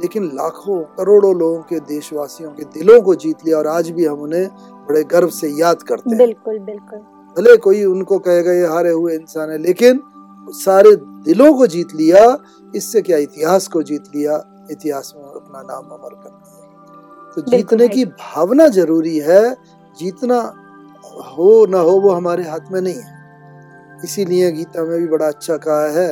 लेकिन 0.00 0.24
लाखों 0.34 0.80
करोड़ों 0.96 1.34
लोगों 1.38 1.60
के 1.62 1.78
देशवासियों 1.88 2.50
के 2.50 2.64
दिलों 2.74 3.00
को 3.02 3.14
जीत 3.14 3.44
लिया 3.46 3.58
और 3.58 3.66
आज 3.68 3.90
भी 3.90 4.04
हम 4.04 4.20
उन्हें 4.22 4.46
बड़े 4.88 5.02
गर्व 5.04 5.28
से 5.30 5.48
याद 5.60 5.82
करते 5.82 6.10
हैं। 6.10 6.18
बिल्कुल 6.18 6.58
बिल्कुल। 6.60 6.98
भले 7.36 7.56
कोई 7.58 7.84
उनको 7.84 8.18
कहेगा 8.18 8.52
ये 8.52 8.66
हारे 8.66 8.90
हुए 8.90 9.14
इंसान 9.14 9.50
है 9.50 9.58
लेकिन 9.58 10.00
सारे 10.46 10.94
दिलों 11.24 11.52
को 11.54 11.66
जीत 11.66 11.94
लिया 11.96 12.24
इससे 12.74 13.02
क्या 13.02 13.18
इतिहास 13.18 13.66
को 13.68 13.82
जीत 13.82 14.04
लिया 14.16 14.42
इतिहास 14.70 15.12
में 15.16 15.24
अपना 15.24 15.62
नाम 15.62 15.84
अमर 15.94 16.14
कर 16.14 16.30
दिया। 16.30 17.32
तो 17.36 17.42
जीतने 17.50 17.88
की 17.88 18.04
भावना 18.04 18.66
ज़रूरी 18.70 19.18
है 19.18 19.42
जीतना 19.98 20.40
हो 21.28 21.66
ना 21.66 21.78
हो 21.78 21.98
वो 22.00 22.10
हमारे 22.10 22.44
हाथ 22.44 22.72
में 22.72 22.80
नहीं 22.80 22.94
है। 22.94 23.12
इसीलिए 24.04 24.50
गीता 24.52 24.84
में 24.84 24.98
भी 25.00 25.06
बड़ा 25.08 25.26
अच्छा 25.26 25.56
कहा 25.56 25.86
है 25.98 26.08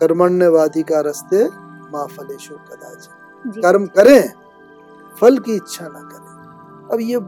कर्मण्यवादी 0.00 0.82
का 0.82 1.00
रस्ते 1.00 1.44
माँ 1.92 2.06
फलेशु 2.08 2.54
कदाच 2.54 3.08
कर्म 3.64 3.86
करें 3.96 4.22
फल 5.20 5.38
की 5.38 5.56
इच्छा 5.56 5.86
ना 5.86 6.00
करें। 6.02 6.92
अब 6.92 7.00
ये 7.00 7.18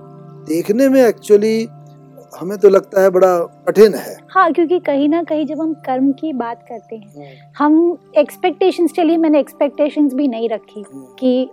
देखने 0.46 0.88
में 0.88 1.02
एक्चुअली 1.02 1.68
हमें 2.38 2.56
तो 2.58 2.68
लगता 2.68 3.02
है 3.02 3.10
बड़ा 3.10 3.38
कठिन 3.68 3.94
है। 3.94 4.16
हाँ 4.30 4.52
क्योंकि 4.52 4.78
कहीं 4.78 5.08
ना 5.08 5.22
कहीं 5.22 5.46
जब 5.46 5.60
हम 5.60 5.72
कर्म 5.86 6.10
की 6.12 6.32
बात 6.32 6.64
करते 6.68 6.96
हैं 6.96 7.52
हम 7.58 7.76
एक्सपेक्टेशंस 8.18 8.92
चलिए 8.92 9.16
मैंने 9.16 9.40
एक्सपेक्टेशंस 9.40 10.14
भी 10.14 10.28
नहीं 10.28 10.48
रखी 10.48 10.84
कि 11.18 11.50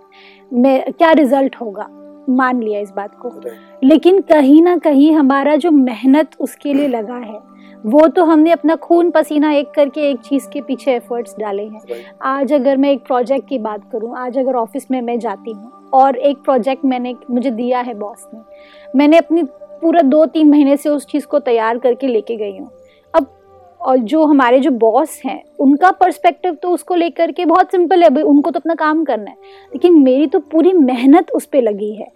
मैं 0.51 0.81
क्या 0.91 1.11
रिज़ल्ट 1.11 1.55
होगा। 1.61 1.87
मान 2.29 2.61
लिया 2.63 2.79
इस 2.79 2.91
बात 2.91 3.15
को। 3.21 3.31
लेकिन 3.83 4.19
कहीं 4.23 4.61
ना 4.61 4.77
कहीं 4.77 5.11
हमारा 5.13 5.55
जो 5.55 5.71
मेहनत 5.71 6.35
उसके 6.39 6.73
लिए 6.73 6.87
लगा 6.87 7.17
है 7.17 7.39
वो 7.83 8.07
तो 8.07 8.23
हमने 8.25 8.51
अपना 8.51 8.75
खून 8.75 9.09
पसीना 9.11 9.51
एक 9.51 9.71
करके 9.71 10.01
एक 10.09 10.19
चीज़ 10.19 10.47
के 10.49 10.61
पीछे 10.61 10.91
एफर्ट्स 10.91 11.35
डाले 11.39 11.63
हैं। 11.63 12.03
आज 12.23 12.53
अगर 12.53 12.77
मैं 12.77 12.91
एक 12.91 13.05
प्रोजेक्ट 13.05 13.47
की 13.49 13.57
बात 13.59 13.89
करूँ 13.91 14.15
आज 14.17 14.37
अगर 14.37 14.55
ऑफ़िस 14.55 14.89
में 14.91 15.01
मैं 15.01 15.17
जाती 15.19 15.51
हूँ 15.51 15.89
और 15.93 16.17
एक 16.17 16.37
प्रोजेक्ट 16.37 16.85
मैंने 16.85 17.15
मुझे 17.31 17.51
दिया 17.51 17.79
है 17.79 17.93
बॉस 17.93 18.27
ने 18.33 18.39
मैंने 18.93 19.17
अपनी 19.17 19.43
पूरा 19.43 20.01
दो 20.01 20.25
तीन 20.25 20.49
महीने 20.49 20.77
से 20.77 20.89
उस 20.89 21.05
चीज़ 21.05 21.27
को 21.27 21.39
तैयार 21.41 21.77
करके 21.77 22.07
लेके 22.07 22.35
गई 22.35 22.57
हूँ। 22.57 22.69
और 23.83 23.97
जो 23.97 24.23
हमारे 24.25 24.59
जो 24.59 24.71
बॉस 24.71 25.19
हैं, 25.25 25.43
उनका 25.59 25.91
पर्सपेक्टिव 25.91 26.53
तो 26.53 26.69
उसको 26.69 26.95
लेकर 26.95 27.31
के 27.31 27.45
बहुत 27.45 27.71
सिंपल 27.71 28.03
है, 28.03 28.09
भाई, 28.09 28.23
उनको 28.23 28.51
तो 28.51 28.59
अपना 28.59 28.75
काम 28.75 29.03
करना 29.03 29.29
है। 29.31 29.35
लेकिन 29.73 29.99
मेरी 29.99 30.27
तो 30.27 30.39
पूरी 30.39 30.73
मेहनत 30.73 31.31
उस 31.31 31.45
पर 31.45 31.61
लगी 31.61 31.93
है। 31.95 32.07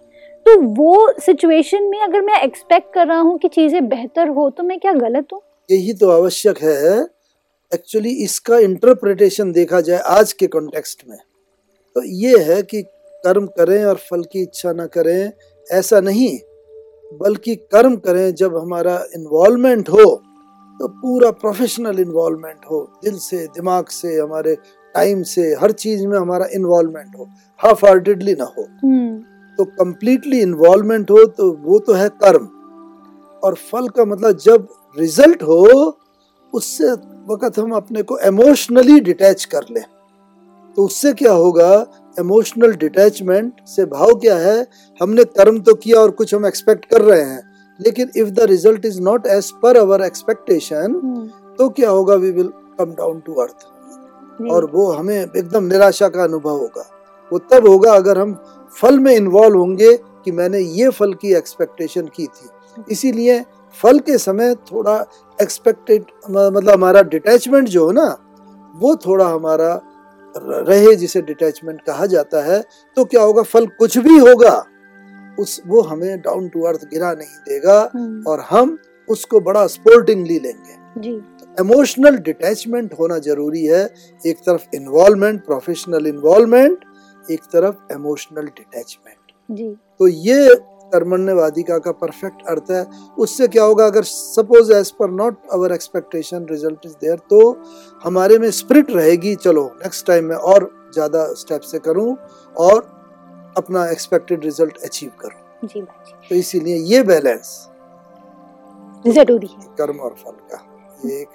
तो 0.46 0.60
वो 0.74 1.12
सिचुएशन 1.20 1.84
में 1.84 1.98
अगर 2.00 2.20
मैं 2.20 2.40
एक्सपेक्ट 2.42 2.92
कर 2.94 3.06
रहा 3.06 3.20
हूँ 3.20 3.38
कि 3.38 3.48
चीज़ें 3.48 3.88
बेहतर 3.88 4.28
हो 4.28 4.48
तो 4.50 4.62
मैं 4.62 4.78
क्या 4.78 4.92
गलत 4.92 5.26
हूँ? 5.32 5.40
यही 5.68 5.92
तो 5.92 6.10
आवश्यक 6.10 6.58
है। 6.58 7.00
एक्चुअली 7.72 8.10
इसका 8.24 8.58
इंटरप्रिटेशन 8.58 9.52
देखा 9.52 9.80
जाए 9.80 9.98
आज 9.98 10.32
के 10.32 10.46
कॉन्टेक्स्ट 10.46 11.02
में 11.08 11.18
तो 11.96 12.02
ये 12.04 12.38
है 12.44 12.62
कि 12.62 12.82
कर्म 13.24 13.46
करें 13.46 13.84
और 13.84 13.96
फल 14.10 14.22
की 14.22 14.42
इच्छा 14.42 14.72
ना 14.72 14.86
करें, 14.86 15.32
ऐसा 15.66 16.00
नहीं। 16.00 16.38
बल्कि 17.12 17.54
कर्म 17.54 17.96
करें 17.96 18.34
जब 18.34 18.56
हमारा 18.56 18.94
इन्वॉल्वमेंट 19.14 19.88
हो। 19.88 20.04
तो 20.80 20.88
पूरा 20.88 21.30
प्रोफेशनल 21.30 21.98
इन्वॉल्वमेंट 22.00 22.58
हो 22.70 22.80
दिल 23.04 23.18
से 23.18 23.46
दिमाग 23.46 23.86
से 23.86 24.16
हमारे 24.16 24.54
टाइम 24.94 25.22
से 25.22 25.42
हर 25.54 25.72
चीज़ 25.72 26.06
में 26.06 26.18
हमारा 26.18 26.46
इन्वॉल्वमेंट 26.54 27.16
हो। 27.18 27.28
हाफ़ 27.58 27.86
हार्टेडली 27.86 28.34
ना 28.34 28.44
हो। 28.44 28.62
तो 29.58 29.64
कंप्लीटली 29.64 30.40
इन्वॉल्वमेंट 30.40 31.10
हो 31.10 31.24
तो 31.24 31.50
वो 31.52 31.78
तो 31.78 31.92
है 31.92 32.08
कर्म। 32.08 32.48
और 33.44 33.54
फल 33.54 33.88
का 33.88 34.04
मतलब 34.04 34.36
जब 34.36 34.68
रिज़ल्ट 34.98 35.42
हो 35.42 35.98
उससे 36.54 36.92
वक्त 37.28 37.58
हम 37.58 37.72
अपने 37.72 38.02
को 38.02 38.18
इमोशनली 38.18 39.00
डिटैच 39.00 39.44
कर 39.44 39.62
लें। 39.70 39.84
तो 40.76 40.84
उससे 40.84 41.12
क्या 41.12 41.32
होगा? 41.32 41.86
इमोशनल 42.18 42.72
डिटैचमेंट 42.72 43.52
से 43.66 43.84
भाव 43.84 44.14
क्या 44.14 44.36
है? 44.36 44.66
हमने 45.02 45.24
कर्म 45.24 45.60
तो 45.60 45.74
किया 45.74 46.00
और 46.00 46.10
कुछ 46.10 46.34
हम 46.34 46.46
एक्सपेक्ट 46.46 46.84
कर 46.84 47.02
रहे 47.02 47.22
हैं। 47.22 47.47
लेकिन 47.80 48.10
if 48.16 48.28
the 48.30 48.46
result 48.50 48.84
is 48.84 49.00
not 49.02 49.26
as 49.26 49.50
per 49.62 49.76
our 49.76 50.02
expectation 50.02 50.94
तो 51.58 51.68
क्या 51.70 51.90
होगा? 51.90 52.14
We 52.14 52.30
will 52.30 52.48
come 52.78 52.92
down 52.92 53.20
to 53.26 53.34
earth 53.34 54.50
और 54.50 54.70
वो 54.72 54.90
हमें 54.92 55.16
एकदम 55.16 55.64
निराशा 55.64 56.08
का 56.08 56.22
अनुभव 56.24 56.50
होगा। 56.50 56.84
वो 57.30 57.38
तब 57.50 57.66
होगा 57.68 57.92
अगर 57.92 58.18
हम 58.18 58.34
फल 58.80 58.98
में 58.98 59.14
इन्वॉल्व 59.14 59.58
होंगे 59.58 59.96
कि 60.24 60.32
मैंने 60.32 60.58
ये 60.58 60.88
फल 60.90 61.12
की 61.14 61.34
एक्सपेक्टेशन 61.34 62.06
की 62.16 62.26
थी। 62.26 62.84
इसीलिए 62.90 63.44
फल 63.78 63.98
के 63.98 64.18
समय 64.18 64.54
थोड़ा 64.72 65.04
एक्सपेक्टेड 65.38 66.04
मतलब 66.30 66.70
हमारा 66.70 67.02
डिटैचमेंट 67.04 67.68
जो 67.68 67.84
हो 67.84 67.92
ना 67.92 68.06
वो 68.74 68.94
थोड़ा 68.96 69.26
हमारा 69.26 69.80
रहे 70.34 70.94
जिसे 70.96 71.20
डिटैचमेंट 71.22 71.80
कहा 71.80 72.06
जाता 72.06 72.42
है। 72.44 72.62
तो 72.96 73.04
क्या 73.04 73.22
होगा? 73.22 73.42
फल 73.42 73.66
कुछ 73.78 73.98
भी 73.98 74.18
होगा। 74.18 74.64
उस 75.38 75.60
वो 75.66 75.80
हमें 75.82 76.20
डाउन 76.20 76.48
टू 76.48 76.62
अर्थ 76.66 76.84
गिरा 76.90 77.12
नहीं 77.14 77.38
देगा 77.48 77.80
और 78.30 78.40
हम 78.50 78.78
उसको 79.08 79.40
बड़ा 79.40 79.66
स्पोर्टिंगली 79.68 80.38
लेंगे। 80.38 81.10
इमोशनल 81.60 82.16
डिटैचमेंट 82.20 82.94
होना 82.98 83.18
ज़रूरी 83.20 83.64
है 83.66 83.84
एक 84.26 84.38
तरफ़ 84.46 84.76
इन्वॉल्वमेंट 84.76 85.44
प्रोफेशनल 85.44 86.06
इन्वॉल्वमेंट 86.06 86.84
एक 87.24 87.44
तरफ़ 87.52 87.92
इमोशनल 87.92 88.46
डिटैचमेंट 88.48 89.16
तो 90.00 90.08
ये 90.08 90.54
कर्मण्यवादिका 90.92 91.78
का 91.78 91.92
परफेक्ट 91.92 92.42
अर्थ 92.48 92.70
है। 92.70 92.84
उससे 93.18 93.48
क्या 93.48 93.64
होगा 93.64 93.86
अगर 93.86 94.02
suppose 94.02 94.72
as 94.72 94.90
per 94.90 95.10
not 95.12 95.36
our 95.52 95.72
expectation 95.72 96.46
result 96.50 96.86
is 96.86 96.94
there 97.00 97.18
तो 97.30 97.40
हमारे 98.04 98.38
में 98.38 98.50
स्प्रिट 98.50 98.90
रहेगी 98.90 99.34
चलो 99.36 99.64
नेक्स्ट 99.82 100.06
टाइम 100.06 100.24
मैं 100.24 100.36
और 100.52 100.70
ज़्यादा 100.94 101.24
स्टेप 101.34 101.60
से 101.62 101.78
करूँ 101.78 102.14
और 102.56 102.86
अपना 103.58 103.88
एक्सपेक्टेड 103.90 104.44
रिज़ल्ट 104.44 104.76
अचीव 104.84 105.10
करूँ। 105.20 105.68
जी 105.68 105.80
तो 106.30 106.34
इसीलिए 106.34 106.76
ये 106.86 107.02
बैलेंस 107.04 107.48
ज़रूरी 109.06 109.46
है। 109.48 109.66
कर्म 109.78 109.98
और 109.98 110.14
फल 110.18 110.32
का 110.50 110.64
ये 111.00 111.20
एक 111.20 111.28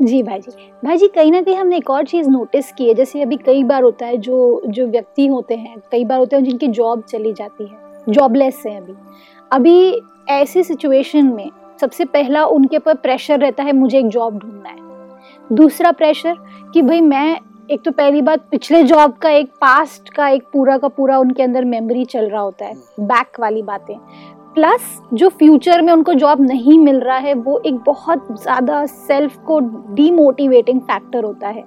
जी 0.00 0.22
भाई 0.22 0.40
जी। 0.40 0.50
भाई 0.84 0.96
जी 0.96 1.08
कहीं 1.08 1.32
ना 1.32 1.40
कहीं 1.42 1.56
हमने 1.56 1.76
एक 1.76 1.90
और 1.90 2.04
चीज़ 2.06 2.28
नोटिस 2.28 2.70
की 2.72 2.88
है 2.88 2.94
जैसे 2.94 3.22
अभी 3.22 3.36
कई 3.36 3.62
बार 3.64 3.82
होता 3.82 4.06
है 4.06 4.16
जो 4.18 4.62
जो 4.66 4.86
व्यक्ति 4.86 5.26
होते 5.26 5.56
हैं 5.56 5.76
कई 5.92 6.04
बार 6.04 6.18
होते 6.18 6.36
हैं 6.36 6.44
जिनकी 6.44 6.68
जॉब 6.68 7.02
चली 7.02 7.32
जाती 7.32 7.64
है 7.64 8.04
जॉबलेस 8.08 8.62
है 8.66 8.76
अभी। 8.76 8.94
अभी 9.50 10.00
ऐसी 10.30 10.62
सिचुएशन 10.62 11.26
में 11.26 11.50
सबसे 11.80 12.04
पहला 12.04 12.44
उनके 12.46 12.76
ऊपर 12.76 12.94
प्रेशर 12.96 13.38
रहता 13.40 13.62
है 13.62 13.72
मुझे 13.72 13.98
एक 13.98 14.08
जॉब 14.08 14.38
ढूंढना 14.38 14.68
है। 14.68 15.56
दूसरा 15.56 15.92
प्रेशर 15.92 16.36
कि 16.74 16.82
भाई 16.82 17.00
मैं 17.00 17.38
एक 17.70 17.82
तो 17.84 17.90
पहली 17.90 18.20
बात 18.22 18.46
पिछले 18.50 18.82
जॉब 18.82 19.12
का 19.12 19.30
एक 19.30 19.48
पास्ट 19.60 20.08
का 20.08 20.28
एक 20.28 20.44
पूरा 20.52 20.76
का 20.78 20.88
पूरा 20.88 21.18
उनके 21.18 21.42
अंदर 21.42 21.64
मेमोरी 21.64 22.04
चल 22.04 22.28
रहा 22.28 22.40
होता 22.40 22.64
है 22.64 22.74
बैक 23.00 23.38
वाली 23.40 23.60
बातें। 23.62 23.94
प्लस 24.54 24.80
जो 25.14 25.28
फ्यूचर 25.30 25.82
में 25.82 25.92
उनको 25.92 26.14
जॉब 26.14 26.40
नहीं 26.40 26.78
मिल 26.78 26.98
रहा 27.00 27.16
है 27.16 27.34
वो 27.34 27.60
एक 27.66 27.74
बहुत 27.86 28.26
ज़्यादा 28.32 28.84
सेल्फ 28.86 29.36
को 29.46 29.58
डीमोटिवेटिंग 29.94 30.80
फैक्टर 30.80 31.24
होता 31.24 31.48
है। 31.48 31.64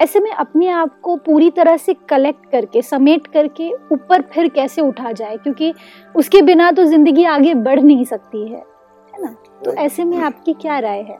ऐसे 0.00 0.20
में 0.20 0.30
अपने 0.32 0.68
आप 0.70 1.00
को 1.02 1.16
पूरी 1.16 1.50
तरह 1.50 1.76
से 1.76 1.94
कलेक्ट 2.10 2.50
करके 2.52 2.82
समेट 2.82 3.26
करके 3.26 3.70
ऊपर 3.92 4.22
फिर 4.32 4.48
कैसे 4.48 4.82
उठा 4.82 5.12
जाए? 5.12 5.36
क्योंकि 5.36 5.72
उसके 6.14 6.42
बिना 6.42 6.70
तो 6.70 6.84
ज़िंदगी 6.84 7.24
आगे 7.26 7.54
बढ़ 7.56 7.80
नहीं 7.80 8.04
सकती 8.04 8.42
है 8.42 8.58
है 8.58 9.22
ना? 9.22 9.34
तो 9.64 9.72
ऐसे 9.72 10.04
में 10.04 10.16
आपकी 10.18 10.52
क्या 10.52 10.78
राय 10.78 11.00
है? 11.00 11.18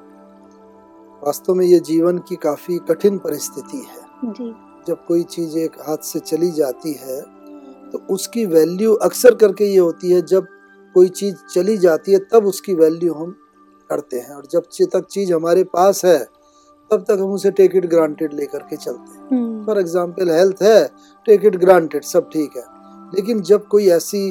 वास्तव 1.23 1.55
में 1.55 1.65
ये 1.67 1.81
जीवन 1.81 2.19
की 2.19 2.37
काफ़ी 2.39 2.79
कठिन 2.89 3.19
परिस्थिति 3.19 3.79
है। 3.79 4.09
जी। 4.23 4.53
जब 4.89 5.05
कोई 5.07 5.23
चीज़ 5.25 5.57
एक 5.59 5.77
हाथ 5.81 6.05
से 6.05 6.19
चली 6.21 6.51
जाती 6.53 6.93
है 6.95 7.21
तो 7.93 7.99
उसकी 8.11 8.45
वैल्यू 8.47 8.95
अक्सर 9.05 9.35
करके 9.35 9.65
ये 9.65 9.79
होती 9.79 10.13
है 10.13 10.21
जब 10.25 10.47
कोई 10.95 11.09
चीज़ 11.11 11.37
चली 11.55 11.77
जाती 11.79 12.13
है 12.13 12.19
तब 12.33 12.47
उसकी 12.47 12.75
वैल्यू 12.75 13.15
हम 13.15 13.35
करते 13.91 14.19
हैं। 14.19 14.35
और 14.35 14.47
जब 14.47 14.63
तक 14.93 15.07
चीज़ 15.11 15.33
हमारे 15.33 15.65
पास 15.67 16.05
है 16.05 16.19
तब 16.91 17.05
तक 17.09 17.19
हम 17.21 17.33
उसे 17.33 17.51
टेक 17.53 17.75
इट 17.77 17.87
ग्रांटेड 17.87 18.33
लेकर 18.35 18.59
के 18.61 18.77
चलते 18.77 19.35
हैं। 19.35 19.65
फॉर 19.67 19.79
एग्ज़ाम्पल 19.79 20.31
हेल्थ 20.31 20.63
है 20.63 20.85
टेक 21.27 21.45
इट 21.45 21.57
ग्रांटेड 21.57 22.05
सब 22.05 22.29
ठीक 22.33 22.57
है। 22.57 22.65
लेकिन 23.15 23.41
जब 23.43 23.67
कोई 23.67 23.89
ऐसी 23.91 24.23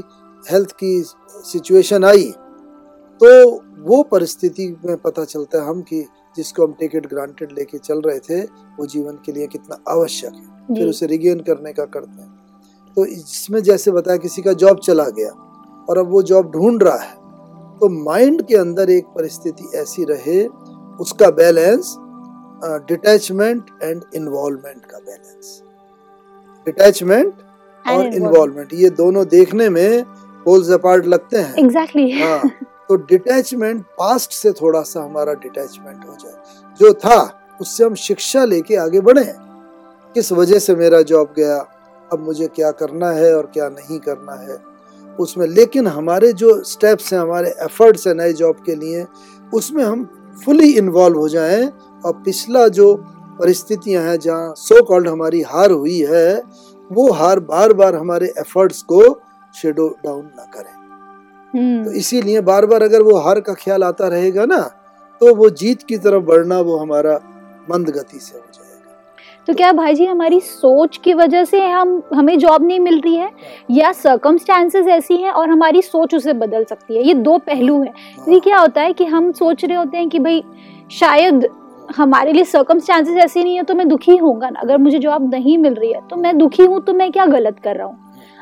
हेल्थ 0.43 0.71
की 0.79 1.01
सिचुएशन 1.45 2.03
आई 2.05 2.31
तो 3.21 3.29
वो 3.83 4.01
परिस्थिति 4.03 4.67
में 4.85 4.95
पता 4.97 5.23
चलता 5.25 5.61
है 5.61 5.67
हम 5.67 5.81
कि 5.81 6.05
जिसको 6.39 6.65
हम 6.65 6.73
टेक 6.79 6.95
इट 6.95 7.07
ग्रांटेड 7.07 7.51
लेके 7.57 7.77
चल 7.79 8.01
रहे 8.01 8.19
थे 8.19 8.41
वो 8.79 8.85
जीवन 8.87 9.19
के 9.25 9.31
लिए 9.31 9.47
कितना 9.47 9.77
आवश्यक 9.89 10.33
है। 10.33 10.75
फिर 10.75 10.87
उसे 10.87 11.05
रिगेन 11.07 11.39
करने 11.47 11.73
का 11.73 11.85
करते 11.87 12.21
हैं। 12.21 12.37
तो 12.97 13.05
इसमें 13.07 13.61
जैसे 13.63 13.91
बताया 13.91 14.17
किसी 14.17 14.41
का 14.41 14.53
जॉब 14.55 14.79
चला 14.83 15.07
गया 15.17 15.29
और 15.89 15.97
अब 15.97 16.11
वो 16.11 16.21
जॉब 16.23 16.51
ढूंढ 16.51 16.83
रहा 16.83 16.97
है 16.97 17.17
तो 17.79 17.89
माइंड 18.03 18.41
के 18.41 18.55
अंदर 18.57 18.89
एक 18.89 19.05
परिस्थिति 19.15 19.69
ऐसी 19.77 20.03
रहे 20.03 20.45
उसका 20.99 21.29
बैलेंस 21.33 21.95
डिटैचमेंट 22.87 23.69
एंड 23.83 24.01
इन्वॉल्वमेंट 24.15 24.85
का 24.85 24.97
बैलेंस 24.99 25.61
डिटैचमेंट 26.65 27.33
और 27.85 28.13
इन्वॉल्वमेंट 28.15 28.73
ये 28.73 28.89
दोनों 28.95 29.25
देखने 29.27 29.69
में 29.69 30.03
पोल्स 30.45 30.69
अपार्ट 30.71 31.05
लगते 31.05 31.37
हैं। 31.37 31.53
एग्जैक्टली 31.57 32.11
हाँ। 32.11 32.41
तो 32.89 32.95
डिटैचमेंट 32.95 33.85
पास्ट 33.85 34.31
से 34.31 34.51
थोड़ा 34.51 34.81
सा 34.81 35.03
हमारा 35.03 35.33
डिटैचमेंट 35.33 36.05
हो 36.07 36.15
जाए। 36.15 36.33
जो 36.79 36.93
था, 36.93 37.39
उससे 37.61 37.83
हम 37.83 37.95
शिक्षा 37.95 38.45
लेके 38.45 38.75
आगे 38.75 39.01
बढ़े 39.01 39.33
किस 40.13 40.31
वजह 40.31 40.59
से 40.59 40.75
मेरा 40.75 41.01
जॉब 41.01 41.33
गया? 41.37 41.67
अब 42.13 42.19
मुझे 42.19 42.47
क्या 42.47 42.71
करना 42.71 43.11
है 43.11 43.37
और 43.37 43.45
क्या 43.45 43.69
नहीं 43.69 43.99
करना 43.99 44.33
है? 44.33 44.57
उसमें 45.19 45.47
लेकिन 45.47 45.87
हमारे 45.87 46.33
जो 46.33 46.63
स्टेप्स 46.63 47.13
हैं, 47.13 47.19
हमारे 47.19 47.49
एफर्ट्स 47.49 48.07
हैं 48.07 48.13
नए 48.13 48.33
जॉब 48.33 48.55
के 48.65 48.75
लिए, 48.75 49.05
उसमें 49.53 49.83
हम 49.83 50.09
फुली 50.45 50.77
इन्वॉल्व 50.77 51.17
हो 51.17 51.29
जाएँ। 51.29 51.71
और 52.05 52.13
पिछला 52.13 52.67
जो 52.67 52.95
परिस्थितियाँ 53.39 54.03
हैं, 54.03 54.19
जहाँ 54.19 54.53
सो 54.57 54.83
कॉल्ड 54.83 55.07
हमारी 55.07 55.41
हार 55.41 55.71
हुई 55.71 55.99
है, 55.99 56.43
वो 56.91 57.11
हार 57.11 57.39
बार 57.39 57.73
बार 57.73 57.95
हमारे 57.95 58.33
एफर्ट्स 58.37 58.81
को 58.81 59.21
शेडो 59.61 59.95
डाउन 60.05 60.25
ना 60.25 60.43
करें। 60.43 60.78
तो 61.55 61.91
इसीलिए 61.91 62.41
बार 62.41 62.65
बार 62.65 62.83
अगर 62.83 63.01
वो 63.01 63.17
हार 63.17 63.39
का 63.39 63.53
ख्याल 63.53 63.83
आता 63.83 64.07
रहेगा 64.07 64.45
ना 64.45 64.59
तो 65.21 65.33
वो 65.35 65.49
जीत 65.49 65.83
की 65.83 65.97
तरफ़ 65.97 66.23
बढ़ना 66.23 66.59
वो 66.59 66.77
हमारा 66.77 67.19
मंद 67.71 67.89
गति 67.89 68.19
से 68.19 68.37
हो 68.37 68.43
जाएगा। 68.53 68.65
तो 69.47 69.53
क्या 69.53 69.71
भाई 69.73 69.93
जी 69.93 70.05
हमारी 70.05 70.39
सोच 70.39 70.97
की 70.97 71.13
वजह 71.13 71.43
से 71.45 71.65
हम 71.65 72.01
हमें 72.15 72.37
जॉब 72.39 72.65
नहीं 72.65 72.79
मिल 72.79 72.99
रही 73.01 73.15
है? 73.15 73.29
या 73.71 73.91
सर्कमस्टांसेस 73.91 74.87
ऐसी 74.87 75.17
हैं 75.17 75.31
और 75.31 75.49
हमारी 75.49 75.81
सोच 75.81 76.15
उसे 76.15 76.33
बदल 76.33 76.63
सकती 76.63 76.95
है? 76.95 77.03
ये 77.03 77.13
दो 77.13 77.37
पहलू 77.37 77.81
है। 77.83 77.93
ये 78.29 78.39
क्या 78.39 78.57
होता 78.57 78.81
है 78.81 78.93
कि 78.93 79.05
हम 79.05 79.31
सोच 79.31 79.65
रहे 79.65 79.77
होते 79.77 79.97
हैं 79.97 80.09
कि 80.09 80.19
भाई 80.19 80.43
शायद 80.91 81.47
हमारे 81.95 82.33
लिए 82.33 82.43
सर्कमस्टांसेस 82.43 83.17
ऐसी 83.17 83.43
नहीं 83.43 83.55
है 83.55 83.63
तो 83.63 83.75
मैं 83.75 83.87
दुखी 83.87 84.15
होऊँगा 84.17 84.49
ना 84.49 84.59
अगर 84.59 84.77
मुझे 84.77 84.99
जॉब 84.99 85.29
नहीं 85.33 85.57
मिल 85.57 85.73
रही 85.73 85.91
है 85.93 86.01
तो 86.09 86.15
मैं 86.15 86.37
दुखी 86.37 86.65
हूँ 86.65 86.81
तो 86.83 86.93
मैं 86.93 87.11
क्या 87.11 87.25
गलत 87.25 87.59
कर 87.63 87.75
रहा 87.75 87.87
हूँ? 87.87 87.97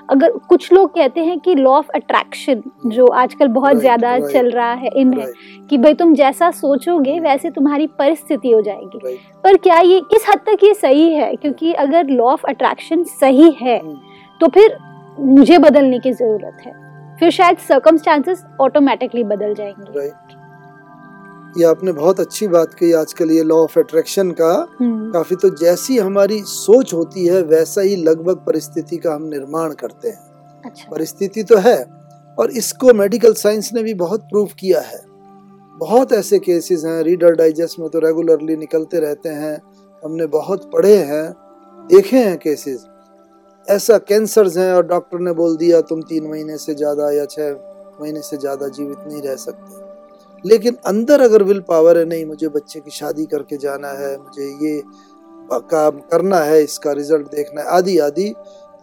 अगर 0.10 0.32
कुछ 0.50 0.72
लोग 0.74 0.90
कहते 0.96 1.22
हैं 1.26 1.40
कि 1.40 1.56
लॉ 1.56 1.72
ऑफ़ 1.72 1.90
अट्रैक्शन 1.96 2.62
जो 2.86 3.08
आजकल 3.08 3.48
बहुत 3.48 3.72
Right, 3.72 3.82
ज़्यादा 3.82 4.16
right. 4.18 4.32
चल 4.34 4.50
रहा 4.52 4.74
है 4.74 4.90
इन 4.96 5.14
है 5.20 5.26
कि 5.70 5.78
भाई 5.78 5.94
तुम 5.94 6.14
जैसा 6.14 6.52
सोचोगे 6.52 7.20
वैसे 7.20 7.50
तुम्हारी 7.50 7.88
परिस्थिति 7.88 8.52
हो 8.52 8.62
जाएगी। 8.62 9.00
Right. 9.00 9.44
पर 9.44 9.58
क्या 9.58 9.80
ये 9.80 10.00
किस 10.00 10.30
हद 10.30 10.40
तक 10.40 10.64
ये 10.64 10.74
सही 10.74 11.14
है? 11.14 11.36
क्योंकि 11.36 11.74
अगर 11.74 12.08
लॉ 12.08 12.26
ऑफ़ 12.26 12.46
अट्रैक्शन 12.48 13.04
सही 13.04 13.52
है 13.52 13.80
हम्म, 13.80 13.98
तो 14.42 14.48
फिर 14.48 14.78
मुझे 15.20 15.58
बदलने 15.58 16.00
की 16.00 16.12
ज़रूरत 16.12 16.58
है। 16.66 16.74
फिर 17.20 17.30
शायद 17.30 17.58
सर्कमस्टांसेस 17.58 18.46
ऑटोमेटिकली 18.62 19.24
बदल 19.24 19.54
जाएँगे। 19.54 20.10
ये 21.54 21.66
आपने 21.66 21.92
बहुत 21.94 22.20
अच्छी 22.20 22.48
बात 22.48 22.74
कही 22.74 22.92
आजकल 22.94 23.32
ये 23.32 23.44
लॉ 23.44 23.56
ऑफ़ 23.58 23.78
अट्रैक्शन 23.80 24.32
का। 24.32 24.52
हम्म, 24.80 25.12
काफ़ी 25.12 25.36
तो 25.36 25.50
जैसी 25.58 25.98
हमारी 25.98 26.42
सोच 26.46 26.94
होती 26.94 27.26
है 27.26 27.42
वैसा 27.44 27.82
ही 27.82 27.96
लगभग 27.98 28.44
परिस्थिति 28.46 28.98
का 28.98 29.14
हम 29.14 29.24
निर्माण 29.26 29.74
करते 29.74 30.10
हैं। 30.10 30.62
अच्छा। 30.64 30.90
परिस्थिति 30.92 31.44
तो 31.44 31.58
है 31.60 31.78
और 32.38 32.52
इसको 32.54 32.94
मेडिकल 32.94 33.34
साइंस 33.36 33.70
ने 33.74 33.84
भी 33.84 33.94
बहुत 33.96 34.24
प्रूव 34.24 34.50
किया 34.60 34.82
है। 34.82 35.02
बहुत 35.76 36.14
ऐसे 36.14 36.40
केसेस 36.40 36.84
हैं 36.86 37.02
रीडर 37.04 37.36
डाइजेस्ट 37.36 37.80
में 37.80 37.90
तो 37.90 38.00
रेगुलरली 38.00 38.56
निकलते 38.58 39.00
रहते 39.00 39.30
हैं 39.32 39.58
हमने 40.04 40.26
बहुत 40.28 40.70
पढ़े 40.74 40.96
हैं 41.06 41.26
देखे 41.90 42.18
हैं 42.18 42.38
केसेस 42.38 42.86
ऐसा 43.68 43.98
कैंसर्स 44.00 44.58
हैं 44.58 44.72
और 44.74 44.86
डॉक्टर 44.88 45.20
ने 45.20 45.32
बोल 45.34 45.58
दिया 45.58 45.82
तुम 45.84 46.02
तीन 46.04 46.28
महीने 46.28 46.58
से 46.58 46.74
ज़्यादा 46.76 47.12
या 47.12 47.26
छः 47.28 47.52
महीने 48.02 48.22
से 48.22 48.38
ज़्यादा 48.38 48.68
जीवित 48.70 48.98
नहीं 49.08 49.22
रह 49.22 49.36
सकते। 49.38 49.86
लेकिन 50.44 50.76
अंदर 50.86 51.22
अगर 51.22 51.44
विल 51.44 51.60
पावर 51.68 51.98
है 51.98 52.06
नहीं 52.06 52.26
मुझे 52.26 52.48
बच्चे 52.50 52.80
की 52.80 52.92
शादी 52.92 53.26
करके 53.26 53.58
जाना 53.58 53.92
है 54.00 54.16
मुझे 54.18 54.46
ये 54.66 54.82
काम 55.72 56.00
करना 56.12 56.40
है 56.42 56.64
इसका 56.64 56.92
रिज़ल्ट 56.94 57.28
देखना 57.32 57.62
है 57.62 57.68
आदि 57.78 57.98
आदि 58.00 58.34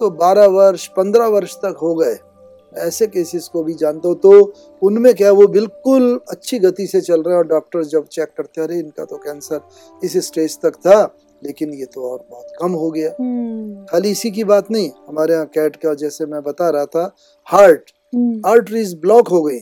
तो 0.00 0.11
12 0.18 0.46
वर्ष 0.52 0.88
15 0.90 1.28
वर्ष 1.32 1.54
तक 1.56 1.76
हो 1.82 1.94
गए। 1.94 2.16
ऐसे 2.76 3.06
केसेस 3.06 3.49
को 3.49 3.62
भी 3.62 3.75
जानता 3.75 4.08
हूँ 4.08 4.16
तो 4.20 4.30
उनमें 4.82 5.14
क्या 5.14 5.28
है, 5.28 5.34
वो 5.34 5.46
बिल्कुल 5.49 6.20
अच्छी 6.30 6.58
गति 6.58 6.87
से 6.87 7.00
चल 7.00 7.23
रहे 7.23 7.34
हैं 7.34 7.38
और 7.38 7.46
डॉक्टर 7.49 7.84
जब 7.84 8.06
चेक 8.08 8.32
करते 8.37 8.61
अरे 8.61 8.78
इनका 8.78 9.04
तो 9.04 9.16
कैंसर 9.16 9.61
इस 10.02 10.16
स्टेज 10.26 10.58
तक 10.62 10.76
था 10.87 11.02
लेकिन 11.42 11.75
ये 11.75 11.84
तो 11.84 12.11
और 12.11 12.18
बहुत 12.30 12.56
कम 12.61 12.73
हो 12.73 12.90
गया। 12.90 13.11
हम्म, 13.20 13.84
खाली 13.84 14.11
इसी 14.11 14.30
की 14.30 14.44
बात 14.44 14.70
नहीं 14.70 14.90
हमारे 15.08 15.34
यहाँ 15.34 15.46
कैट 15.54 15.76
का 15.76 15.94
जैसे 15.94 16.26
मैं 16.26 16.42
बता 16.42 16.70
रहा 16.70 16.84
था 16.87 17.14
हार्ट 17.46 17.90
आर्टरीज 18.46 18.94
ब्लॉक 19.00 19.29
हो 19.29 19.42
गई। 19.42 19.59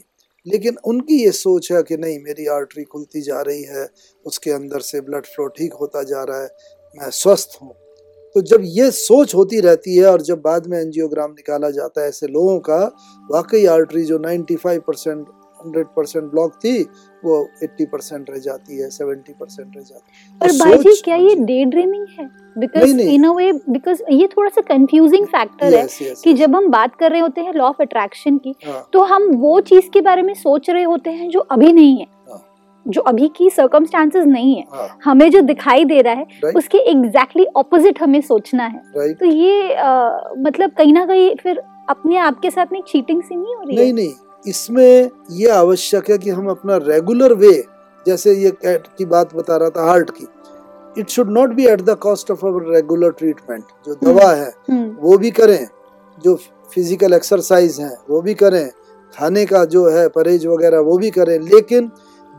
लेकिन 0.46 0.76
उनकी 0.84 1.22
ये 1.24 1.30
सोच 1.32 1.70
है 1.72 1.82
कि 1.82 1.96
नहीं, 1.96 2.18
मेरी 2.18 2.46
आर्टरी 2.46 2.84
खुलती 2.84 3.20
जा 3.22 3.40
रही 3.40 3.62
है, 3.62 3.88
उसके 4.26 4.50
अंदर 4.50 4.80
से 4.80 5.00
ब्लड 5.00 5.26
फ्लो 5.26 5.46
ठीक 5.48 5.72
होता 5.72 6.02
जा 6.02 6.22
रहा 6.22 6.42
है, 6.42 6.48
मैं 6.98 7.10
स्वस्थ 7.10 7.58
हूँ। 7.62 7.74
तो 8.34 8.40
जब 8.40 8.60
ये 8.64 8.90
सोच 8.90 9.34
होती 9.34 9.60
रहती 9.60 9.96
है 9.96 10.06
और 10.06 10.22
जब 10.22 10.40
बाद 10.40 10.66
में 10.66 10.78
एनजियोग्राम 10.80 11.30
निकाला 11.30 11.70
जाता 11.70 12.02
है 12.02 12.08
ऐसे 12.08 12.26
लोगों 12.26 12.58
का, 12.60 12.78
वाकई 13.30 13.64
आर्टरी 13.66 14.04
जो 14.04 14.18
95 14.18 14.78
परसेंट 14.78 15.26
हंड्रेड 15.64 15.86
परसेंट 15.86 16.30
ब्लॉक 16.30 16.52
थी 16.54 16.82
वो 17.24 17.48
80 17.62 17.84
परसेंट 17.86 18.30
रह 18.30 18.38
जाती 18.38 18.78
है 18.78 18.88
70 18.90 19.32
परसेंट 19.40 19.76
रह 19.76 19.82
जाती 19.82 20.12
है। 20.12 20.38
पर 20.40 20.50
तो 20.50 20.58
भाई 20.58 20.78
जी 20.78 21.00
क्या 21.04 21.16
ये 21.16 21.34
डे 21.34 21.64
ड्रीमिंग 21.64 22.06
है? 22.18 22.28
बिकॉज़ 22.58 22.84
नहीं, 22.84 22.94
नहीं। 22.94 23.14
इन 23.14 23.24
अ 23.24 23.32
वे 23.32 23.52
बिकॉज़ 23.52 24.02
ये 24.10 24.26
थोड़ा 24.26 24.48
सा 24.48 24.60
कंफ्यूजिंग 24.60 25.26
फैक्टर 25.26 25.74
है 25.74 25.84
Yes, 25.86 25.98
yes, 26.02 26.22
कि. 26.24 26.32
जब 26.34 26.56
हम 26.56 26.68
बात 26.68 26.94
कर 26.94 27.10
रहे 27.10 27.20
होते 27.20 27.40
हैं 27.40 27.52
लॉ 27.54 27.64
ऑफ़ 27.64 27.82
अट्रैक्शन 27.82 28.38
की 28.38 28.54
हाँ, 28.66 28.88
तो 28.92 29.02
हम 29.02 29.28
वो 29.36 29.60
चीज़ 29.60 29.90
के 29.90 30.00
बारे 30.00 30.22
में 30.22 30.34
सोच 30.34 30.70
रहे 30.70 30.82
होते 30.82 31.10
हैं 31.10 31.28
जो 31.30 31.40
अभी 31.40 31.72
नहीं 31.72 31.96
है। 31.98 32.06
हाँ। 32.30 32.42
जो 32.86 33.00
अभी 33.00 33.28
की 33.28 33.48
सर्कमस्टांसेस 33.50 34.24
नहीं 34.26 34.54
है। 34.56 34.64
हाँ, 34.72 34.98
हमें 35.04 35.30
जो 35.30 35.40
दिखाई 35.40 35.84
दे 35.84 36.00
रहा 36.02 36.14
है 36.14 36.26
Right. 36.26 36.56
उसके 36.56 36.78
एग्जैक्टली 36.78 37.42
exactly 37.44 37.46
ऑपोजिट 37.56 38.02
हमें 38.02 38.20
सोचना 38.20 38.64
है। 38.64 38.82
राइट 38.96 39.18
तो 39.18 39.26
ये 39.26 39.72
अ, 39.72 40.34
मतलब 40.38 40.70
कहीं 40.70 40.92
ना 40.92 41.04
कहीं 41.06 41.34
फिर 41.42 41.62
अपने 41.88 42.16
आप 42.16 42.40
के 42.40 42.50
साथ 42.50 42.66
में 42.72 42.80
चीटिंग 42.82 43.22
सी 43.22 43.36
नहीं 43.36 43.54
हो 43.54 43.62
रही 43.62 43.76
नहीं 43.76 43.86
है 43.86 43.92
नहीं। 43.92 44.12
इसमें 44.44 45.10
ये 45.30 45.48
आवश्यक 45.50 46.10
है 46.10 46.18
कि 46.18 46.30
हम 46.30 46.46
अपना 46.46 46.76
रेगुलर 46.82 47.34
वे 47.34 47.52
जैसे 48.06 48.34
ये 48.34 48.50
कैट 48.62 48.86
की 48.98 49.04
बात 49.04 49.34
बता 49.34 49.56
रहा 49.56 49.70
था 49.70 49.84
हार्ट 49.86 50.10
की 50.10 50.26
it 50.96 51.08
should 51.08 51.30
not 51.30 51.50
be 51.50 51.66
at 51.66 51.82
the 51.82 51.94
cost 51.98 52.30
of 52.30 52.46
our 52.46 52.72
regular 52.74 53.10
treatment 53.10 53.64
जो 53.86 53.94
दवा 53.94 54.30
है 54.32 54.50
हम्म, 54.70 54.96
वो 55.00 55.18
भी 55.18 55.30
करें 55.30 55.66
जो 56.18 56.34
फ़िज़िकल 56.74 57.12
एक्सरसाइज 57.12 57.80
है 57.80 57.94
वो 58.08 58.20
भी 58.22 58.34
करें 58.34 58.68
खाने 59.14 59.44
का 59.46 59.64
जो 59.66 59.88
है 59.88 60.08
परहेज 60.08 60.46
वगैरह 60.46 60.80
वो 60.80 60.96
भी 60.98 61.10
करें 61.10 61.38
लेकिन 61.40 61.90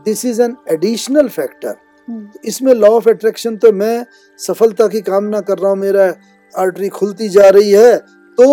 this 0.06 0.24
is 0.24 0.42
an 0.42 0.56
additional 0.70 1.28
factor 1.28 1.74
hmm, 2.08 2.28
इसमें 2.44 2.72
लॉ 2.74 2.88
ऑफ़ 2.88 3.08
अट्रैक्शन 3.08 3.56
तो 3.56 3.72
मैं 3.72 4.04
सफलता 4.38 4.86
की 4.88 5.00
कामना 5.00 5.40
कर 5.40 5.58
रहा 5.58 5.70
हूँ 5.70 5.78
मेरा 5.78 6.12
आर्टरी 6.54 6.88
खुलती 6.90 7.28
जा 7.28 7.48
रही 7.48 7.70
है 7.70 7.96
तो 8.38 8.46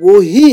वो 0.00 0.18
ही 0.20 0.52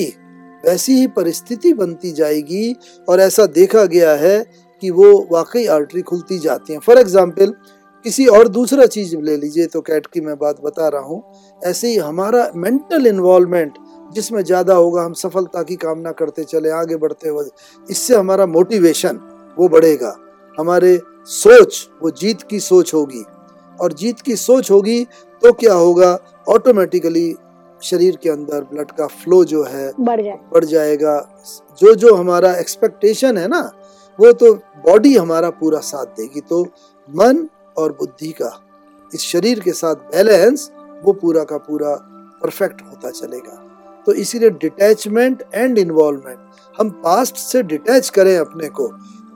वैसी 0.63 0.93
ही 0.93 1.07
परिस्थिति 1.09 1.73
बनती 1.73 2.11
जाएगी 2.11 2.75
और 3.07 3.19
ऐसा 3.19 3.45
देखा 3.47 3.85
गया 3.87 4.13
है 4.17 4.39
कि 4.83 4.89
वो 4.91 5.11
वाकई 5.31 5.65
आर्टरी 5.67 6.01
खुलती 6.03 6.39
जाती 6.39 6.73
हैं। 6.73 6.79
फॉर 6.79 6.97
एग्ज़ाम्पल 6.97 7.53
किसी 8.05 8.25
और 8.27 8.47
दूसरा 8.47 8.85
चीज़ 8.87 9.15
ले 9.17 9.35
लीजिए 9.37 9.65
तो 9.65 9.81
कैट 9.81 10.05
की 10.07 10.21
मैं 10.21 10.37
बात 10.37 10.61
बता 10.61 10.87
रहा 10.87 11.01
हूँ। 11.01 11.23
ऐसे 11.61 11.87
ही 11.87 11.97
हमारा 11.97 12.49
मेंटल 12.55 13.07
इन्वॉल्वमेंट 13.07 13.77
जिसमें 14.11 14.41
ज़्यादा 14.43 14.73
होगा, 14.73 15.01
हम 15.03 15.13
सफलता 15.13 15.63
की 15.63 15.75
कामना 15.75 16.11
करते 16.11 16.43
चले, 16.43 16.69
आगे 16.71 16.95
बढ़ते 16.97 17.29
हुए, 17.29 17.45
इससे 17.87 18.15
हमारा 18.15 18.45
मोटिवेशन 18.47 19.19
वो 19.57 19.67
बढ़ेगा। 19.69 20.15
हमारे 20.57 20.99
सोच, 21.27 21.89
वो 22.03 22.11
जीत 22.11 22.41
की 22.41 22.59
सोच 22.61 22.93
होगी। 22.93 23.23
और 23.79 23.93
जीत 23.93 24.21
की 24.21 24.35
सोच 24.37 24.71
होगी 24.71 25.03
तो 25.41 25.51
क्या 25.53 25.73
होगा? 25.75 26.17
ऑटोमेटिकली 26.47 27.29
शरीर 27.83 28.15
के 28.15 28.29
अंदर 28.29 28.63
ब्लड 28.63 28.91
का 28.91 29.07
फ्लो 29.07 29.43
जो 29.45 29.63
है 29.63 29.91
बढ़ 29.99 30.21
जाए। 30.21 30.39
बढ़ 30.53 30.65
जाएगा। 30.65 31.17
जो 31.81 31.93
जो 31.95 32.13
हमारा 32.15 32.53
एक्सपेक्टेशन 32.55 33.37
है 33.37 33.47
ना 33.47 33.59
वो 34.19 34.31
तो 34.33 34.53
बॉडी 34.85 35.15
हमारा 35.17 35.49
पूरा 35.49 35.79
साथ 35.79 36.05
देगी। 36.17 36.41
तो 36.41 36.63
मन 37.09 37.47
और 37.77 37.91
बुद्धि 37.91 38.31
का 38.31 38.51
इस 39.11 39.21
शरीर 39.21 39.59
के 39.59 39.71
साथ 39.71 39.95
बैलेंस 40.11 40.71
वो 41.03 41.13
पूरा 41.13 41.43
का 41.43 41.57
पूरा 41.57 41.95
परफेक्ट 42.41 42.81
होता 42.81 43.09
चलेगा। 43.11 43.65
तो 44.05 44.13
इसीलिए 44.13 44.49
डिटैचमेंट 44.49 45.43
एंड 45.53 45.77
इन्वॉल्वमेंट 45.77 46.39
हम 46.79 46.89
पास्ट 47.03 47.35
से 47.35 47.63
डिटैच 47.63 48.09
करें 48.09 48.37
अपने 48.37 48.67
को। 48.69 48.87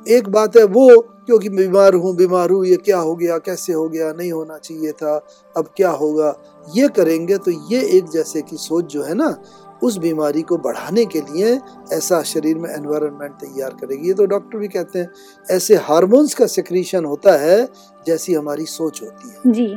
एक 0.08 0.30
बात 0.30 0.58
है 0.58 0.64
वो 0.64 0.90
क्योंकि 1.26 1.50
बीमार 1.50 1.94
हूँ 1.94 2.16
बीमार 2.16 2.50
हूँ 2.50 2.66
ये 2.66 2.76
क्या 2.76 2.98
हो 2.98 3.16
गया 3.16 3.38
कैसे 3.38 3.74
हो 3.74 3.88
गया 3.90 4.12
नहीं 4.14 4.32
होना 4.32 4.58
चाहिए 4.58 4.92
था 4.92 5.16
अब 5.56 5.70
क्या 5.78 5.90
होगा? 5.90 6.36
ये 6.76 6.88
करेंगे 6.88 7.38
तो 7.38 7.52
ये 7.72 7.82
एक 7.98 8.10
जैसे 8.10 8.42
की 8.42 8.58
सोच 8.58 8.86
जो 8.86 9.04
है 9.04 9.14
ना 9.14 9.36
उस 9.84 9.98
बीमारी 9.98 10.42
को 10.42 10.58
बढ़ाने 10.58 11.06
के 11.06 11.22
लिए 11.22 11.60
ऐसा 11.94 12.22
शरीर 12.24 12.58
में 12.58 12.70
एनवायरनमेंट 12.70 13.34
तैयार 13.34 13.70
करेगी। 13.82 14.08
ये 14.08 14.14
तो 14.14 14.26
डॉक्टर 14.26 14.58
भी 14.58 14.68
कहते 14.68 15.00
हैं 15.00 15.10
ऐसे 15.52 15.76
हार्मोन्स 15.76 16.34
का 16.34 16.48
सिक्रीशन 16.48 17.06
होता 17.06 17.38
है 17.38 17.66
जैसी 18.08 18.34
हमारी 18.34 18.66
सोच 18.66 19.02
होती 19.02 19.30
है। 19.30 19.54
जी। 19.54 19.68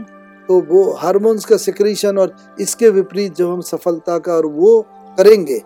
तो 0.49 0.61
वो 0.61 0.91
हार्मोन्स 0.93 1.45
का 1.45 1.57
सिक्रीशन 1.57 2.19
और 2.19 2.37
इसके 2.61 2.91
विपरीत 2.91 3.35
जब 3.35 3.51
हम 3.51 3.61
सफलता 3.61 4.19
का 4.19 4.35
और 4.35 4.47
वो 4.47 4.81
करेंगे 5.19 5.63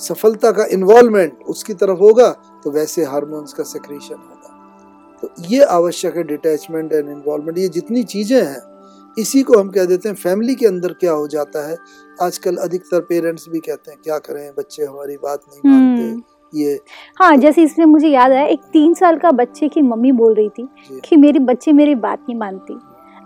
सफलता 0.00 0.50
का 0.52 0.64
इन्वॉल्वमेंट 0.72 1.42
उसकी 1.48 1.74
तरफ़ 1.74 1.98
होगा 1.98 2.30
तो 2.64 2.70
वैसे 2.70 3.04
हार्मोन्स 3.04 3.52
का 3.52 3.64
सिक्रीशन 3.64 4.14
होगा। 4.14 5.16
तो 5.22 5.30
ये 5.46 5.62
आवश्यक 5.66 6.16
है 6.16 6.22
डिटैचमेंट 6.24 6.92
एंड 6.92 7.08
इन्वॉल्वमेंट 7.08 7.58
ये 7.58 7.68
जितनी 7.70 8.02
चीज़ें 8.04 8.42
हैं 8.42 8.60
इसी 9.16 9.42
को 9.42 9.58
हम 9.58 9.68
कह 9.70 9.84
देते 9.84 10.08
हैं 10.08 10.16
फैमिली 10.16 10.54
के 10.54 10.66
अंदर 10.66 10.92
क्या 10.94 11.12
हो 11.12 11.26
जाता 11.28 11.66
है। 11.68 11.76
आजकल 12.18 12.56
अधिकतर 12.58 13.00
पेरेंट्स 13.02 13.48
भी 13.48 13.58
कहते 13.60 13.90
हैं 13.90 14.00
क्या 14.04 14.18
करें 14.20 14.50
बच्चे 14.58 14.84
हमारी 14.84 15.16
बात 15.16 15.40
नहीं 15.42 15.60
हम्म। 15.64 15.96
मानते। 15.96 16.36
ये 16.52 16.78
हाँ 17.16 17.36
जैसे 17.36 17.62
इसमें 17.62 17.84
मुझे 17.86 18.08
याद 18.08 18.32
आया 18.32 18.44
एक 18.46 18.60
तीन 18.72 18.94
साल 18.94 19.16
का 19.18 19.30
बच्चे 19.32 19.68
की 19.68 19.82
मम्मी 19.82 20.12
बोल 20.12 20.34
रही 20.34 20.48
थी 20.50 20.68
कि 21.04 21.16
मेरी 21.16 21.38
बच्चे 21.40 21.72
मेरी 21.72 21.94
बात 21.96 22.20
नहीं 22.20 22.38
मानती। 22.38 22.78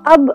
अब 0.05 0.35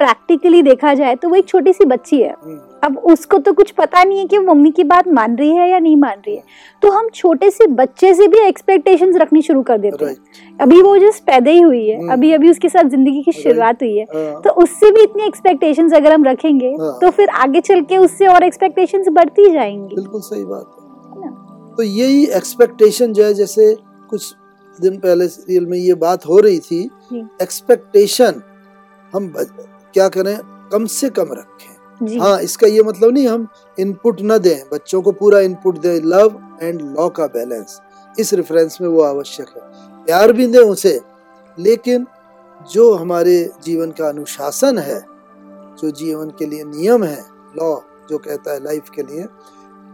प्रैक्टिकली 0.00 0.62
देखा 0.62 0.92
जाए 0.94 1.14
तो 1.14 1.28
वो 1.28 1.34
एक 1.36 1.46
छोटी 1.48 1.72
सी 1.72 1.84
बच्ची 1.84 2.20
है। 2.20 2.30
हम्म, 2.32 2.58
अब 2.84 2.98
उसको 3.06 3.38
तो 3.38 3.52
कुछ 3.52 3.70
पता 3.70 4.02
नहीं 4.04 4.18
है 4.18 4.24
कि 4.24 4.38
वो 4.38 4.44
मम्मी 4.44 4.70
की 4.70 4.84
बात 4.84 5.08
मान 5.08 5.36
रही 5.36 5.54
है 5.56 5.68
या 5.70 5.78
नहीं 5.78 5.96
मान 5.96 6.18
रही 6.26 6.34
है। 6.36 6.42
तो 6.82 6.90
हम 6.90 7.08
छोटे 7.14 7.50
से 7.50 7.66
बच्चे 7.66 8.12
से 8.14 8.28
भी 8.28 8.38
एक्सपेक्टेशंस 8.38 9.16
रखनी 9.16 9.42
शुरू 9.42 9.62
कर 9.62 9.78
देते 9.78 10.04
हैं। 10.04 10.16
अभी 10.60 10.80
वो 10.82 10.96
जस्ट 10.98 11.22
पैदा 11.22 11.50
ही 11.50 11.60
हुई 11.60 11.86
है। 11.88 11.98
हम्म। 11.98 12.12
अभी 12.12 12.32
अभी 12.32 12.50
उसके 12.50 12.68
साथ 12.68 12.88
ज़िंदगी 12.90 13.22
की 13.22 13.32
शुरुआत 13.32 13.82
हुई 13.82 13.96
है। 13.96 14.04
हाँ, 14.04 14.40
तो 14.42 14.50
उससे 14.62 14.90
भी 14.90 15.02
इतनी 15.02 15.26
एक्सपेक्टेशंस 15.26 15.94
अगर 15.94 16.12
हम 16.12 16.24
रखेंगे 16.24 16.74
हाँ। 16.80 16.98
तो 17.00 17.10
फिर 17.10 17.28
आगे 17.38 17.60
चल 17.60 17.80
के 17.82 17.96
उससे 17.98 18.26
और 18.26 18.44
एक्सपेक्टेशंस 18.44 19.08
बढ़ती 19.12 19.50
जाएँगी। 19.52 19.94
बिल्कुल 19.94 20.20
सही 20.20 20.44
बात 20.44 20.74
है। 20.74 20.86
तो 21.76 21.82
यही 21.82 22.24
एक्सपेक्टेशन 22.36 23.12
जो 23.12 23.24
है 23.24 23.34
जैसे 23.34 23.74
कुछ 24.10 24.34
दिन 24.78 24.98
पहले 24.98 25.26
सीरियल 25.28 25.66
में 25.66 25.78
ये 25.78 25.94
बात 25.96 26.26
हो 26.26 26.38
रही 26.38 26.58
थी 26.60 26.82
एक्सपेक्टेशन 27.42 28.42
हम 29.12 29.26
क्या 29.94 30.08
करें? 30.08 30.38
कम 30.72 30.86
से 30.88 31.08
कम 31.10 31.32
रखें। 31.32 32.18
हाँ 32.20 32.38
इसका 32.40 32.66
ये 32.66 32.82
मतलब 32.82 33.12
नहीं 33.12 33.28
हम 33.28 33.46
इनपुट 33.78 34.20
न 34.22 34.38
दें 34.38 34.68
बच्चों 34.72 35.00
को 35.02 35.12
पूरा 35.12 35.40
इनपुट 35.40 35.78
दें 35.78 36.00
लव 36.04 36.40
एंड 36.62 36.80
लॉ 36.96 37.08
का 37.10 37.26
बैलेंस 37.28 37.80
इस 38.14 38.32
रेफरेंस 38.34 38.78
में 38.80 38.88
वो 38.88 39.02
आवश्यक 39.02 39.48
है। 39.48 39.62
प्यार 40.04 40.32
भी 40.32 40.46
दें 40.46 40.58
उसे 40.60 41.00
लेकिन 41.58 42.06
जो 42.70 42.92
हमारे 42.94 43.38
जीवन 43.64 43.90
का 43.90 44.08
अनुशासन 44.08 44.78
है 44.78 45.00
जो 45.80 45.90
जीवन 45.92 46.30
के 46.38 46.46
लिए 46.46 46.64
नियम 46.66 47.04
है 47.04 47.20
लॉ 47.56 47.74
जो 48.10 48.18
कहता 48.18 48.52
है 48.52 48.62
लाइफ 48.64 48.90
के 48.94 49.02
लिए 49.02 49.26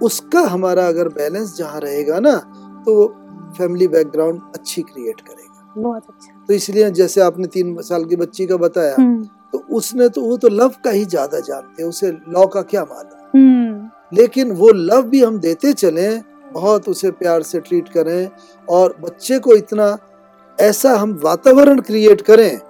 उसका 0.01 0.41
हमारा 0.41 0.87
अगर 0.89 1.09
बैलेंस 1.11 1.57
जहाँ 1.57 1.81
रहेगा 1.81 2.19
ना 2.21 2.37
तो 2.87 2.95
वो 2.95 3.07
फैमिली 3.59 3.89
बैकग्राउंड 3.89 4.41
अच्छी 4.55 4.83
क्रिएट 4.83 5.21
करेगा। 5.21 5.73
बहुत 5.77 6.03
अच्छा। 6.09 6.45
तो 6.49 6.55
इसलिए 6.55 6.91
जैसे 6.93 7.21
आपने 7.21 7.47
तीन 7.47 7.77
साल 7.83 8.05
की 8.05 8.17
बच्ची 8.17 8.47
का 8.47 8.57
बताया 8.57 8.95
हम्म। 8.95 9.29
तो 9.55 9.59
उसने 9.71 10.09
तो 10.09 10.21
वो 10.21 10.37
तो 10.37 10.49
लव 10.49 10.73
का 10.85 10.91
ही 10.91 11.05
ज़्यादा 11.05 11.41
जानते 11.41 11.83
हैं 11.83 11.89
उसे 11.89 12.11
लॉ 12.11 12.47
का 12.47 12.63
क्या 12.63 12.83
मालूम? 12.85 13.19
हम्म। 13.35 14.17
लेकिन 14.17 14.51
वो 14.53 14.71
लव 14.73 15.03
भी 15.03 15.23
हम 15.23 15.39
देते 15.39 15.73
चलें 15.73 16.23
बहुत 16.53 16.89
उसे 16.89 17.11
प्यार 17.11 17.43
से 17.43 17.61
ट्रीट 17.61 17.89
करें 17.89 18.29
और 18.69 18.97
बच्चे 19.01 19.39
को 19.39 19.55
इतना 19.55 19.87
ऐसा 20.61 20.95
हम 20.95 21.21
वातावरण 21.25 21.81
क्रिएट 21.81 22.21
करें 22.21 22.61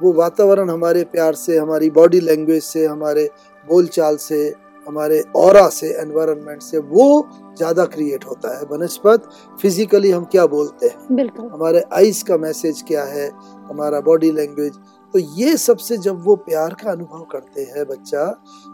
वो 0.00 0.12
वातावरण 0.12 0.70
हमारे 0.70 1.04
प्यार 1.04 1.34
से 1.34 1.58
हमारी 1.58 1.90
बॉडी 1.90 2.20
लैंग्वेज 2.20 2.62
से 2.62 2.86
हमारे 2.86 3.28
बोलचाल 3.66 4.16
से 4.16 4.54
हमारे 4.86 5.20
और 5.36 5.70
से 5.70 5.88
एनवायरनमेंट 6.00 6.62
से 6.62 6.78
वो 6.78 7.28
ज़्यादा 7.56 7.84
क्रिएट 7.84 8.24
होता 8.24 8.58
है 8.58 8.66
बनस्पत 8.66 9.28
फिजिकली 9.62 10.10
हम 10.10 10.24
क्या 10.24 10.46
बोलते 10.46 10.86
हैं? 10.86 11.28
हमारे 11.52 11.84
आइज़ 11.92 12.24
का 12.24 12.36
मैसेज 12.36 12.82
क्या 12.88 13.04
है? 13.04 13.30
हमारा 13.70 14.00
बॉडी 14.00 14.30
लैंग्वेज 14.30 14.72
तो 15.14 15.18
ये 15.18 15.56
सबसे 15.56 15.96
जब 15.98 16.22
वो 16.24 16.36
प्यार 16.36 16.74
का 16.74 16.90
अनुभव 16.90 17.22
करते 17.32 17.62
हैं 17.76 17.86
बच्चा 17.86 18.24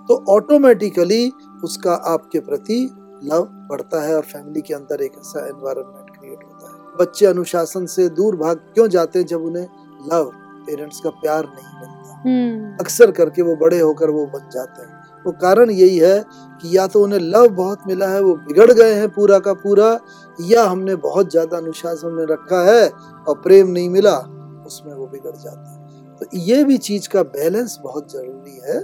तो 0.08 0.24
ऑटोमेटिकली 0.28 1.30
उसका 1.64 1.94
आपके 2.06 2.40
प्रति 2.40 2.78
लव 3.24 3.42
बढ़ता 3.70 4.02
है 4.02 4.16
और 4.16 4.22
फैमिली 4.22 4.60
के 4.60 4.74
अंदर 4.74 5.02
एक 5.02 5.12
ऐसा 5.18 5.46
एनवायरनमेंट 5.46 6.10
क्रिएट 6.10 6.44
होता 6.44 6.68
है। 6.68 6.96
बच्चे 7.00 7.26
अनुशासन 7.26 7.86
से 7.86 8.08
दूर 8.08 8.36
भाग 8.36 8.56
क्यों 8.74 8.88
जाते 8.88 9.18
हैं 9.18 9.26
जब 9.26 9.44
उन्हें 9.44 9.66
लव 10.12 10.30
पेरेंट्स 10.66 11.00
का 11.00 11.10
प्यार 11.10 11.44
नहीं 11.44 11.80
मिलता? 11.80 12.20
हम्म। 12.24 12.76
अक्सर 12.80 13.10
करके 13.10 13.42
वो 13.42 13.56
बड़े 13.56 13.78
होकर 13.80 14.10
वो 14.10 14.26
बन 14.26 14.48
जाते 14.52 14.82
हैं। 14.82 14.94
वो 15.24 15.32
कारण 15.32 15.70
यही 15.70 15.98
है 15.98 16.18
कि 16.62 16.76
या 16.76 16.86
तो 16.86 17.02
उन्हें 17.02 17.20
लव 17.20 17.48
बहुत 17.54 17.86
मिला 17.86 18.08
है 18.08 18.20
वो 18.20 18.34
बिगड़ 18.36 18.70
गए 18.72 18.92
हैं 18.94 19.08
पूरा 19.08 19.38
का 19.38 19.52
पूरा 19.54 19.88
या 20.38 20.64
हमने 20.64 20.94
बहुत 21.02 21.30
ज़्यादा 21.30 21.56
अनुशासन 21.56 22.12
में 22.12 22.24
रखा 22.26 22.62
है 22.64 22.88
और 22.88 23.40
प्रेम 23.40 23.70
नहीं 23.70 23.88
मिला 23.90 24.16
उसमें 24.66 24.94
वो 24.94 25.06
बिगड़ 25.06 25.36
जाते 25.36 25.68
हैं। 25.70 25.85
तो 26.20 26.26
ये 26.34 26.64
भी 26.64 26.78
चीज़ 26.78 27.08
का 27.08 27.22
बैलेंस 27.22 27.78
बहुत 27.82 28.12
ज़रूरी 28.12 28.60
है, 28.68 28.80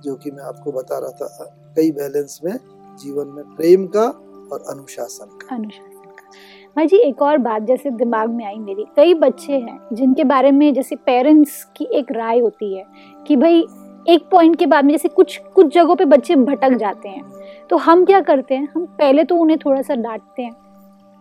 जो 0.00 0.14
कि 0.14 0.30
मैं 0.30 0.42
आपको 0.42 0.72
बता 0.72 0.98
रहा 0.98 1.10
था, 1.10 1.56
कई 1.76 1.90
बैलेंस 1.92 2.40
में 2.44 2.58
जीवन 3.02 3.28
में 3.28 3.44
प्रेम 3.44 3.86
का 3.86 4.04
और 4.52 4.64
अनुशासन 4.68 5.26
का। 5.26 5.54
अनुशासन 5.56 6.10
का। 6.10 6.30
भाई 6.76 6.86
जी, 6.86 6.96
एक 6.96 7.22
और 7.22 7.38
बात 7.38 7.62
जैसे 7.62 7.90
दिमाग 7.90 8.30
में 8.30 8.44
आई 8.44 8.58
मेरी, 8.58 8.84
कई 8.96 9.14
बच्चे 9.14 9.52
हैं 9.52 9.80
जिनके 9.92 10.24
बारे 10.24 10.50
में 10.50 10.74
जैसे 10.74 10.96
पेरेंट्स 10.96 11.64
की 11.76 11.84
एक 11.84 12.12
राय 12.12 12.38
होती 12.38 12.76
है 12.76 12.84
कि 13.26 13.36
भाई, 13.36 13.66
एक 14.08 14.28
पॉइंट 14.30 14.56
के 14.56 14.66
बाद 14.66 14.84
में 14.84 14.92
जैसे 14.92 15.08
कुछ 15.08 15.40
कुछ 15.54 15.74
जगहों 15.74 15.96
पे 15.96 16.04
बच्चे 16.04 16.36
भटक 16.36 16.70
जाते 16.70 17.08
हैं। 17.08 17.22
तो 17.70 17.76
हम 17.76 18.04
क्या 18.04 18.20
करते 18.20 18.54
हैं? 18.54 18.68
हम 18.74 18.86
पहले 18.86 19.24
तो 19.24 19.36
उन्हें 19.36 19.58
थोड़ा 19.58 19.82
सा 19.82 19.94
डांटते 19.94 20.42
हैं 20.42 20.52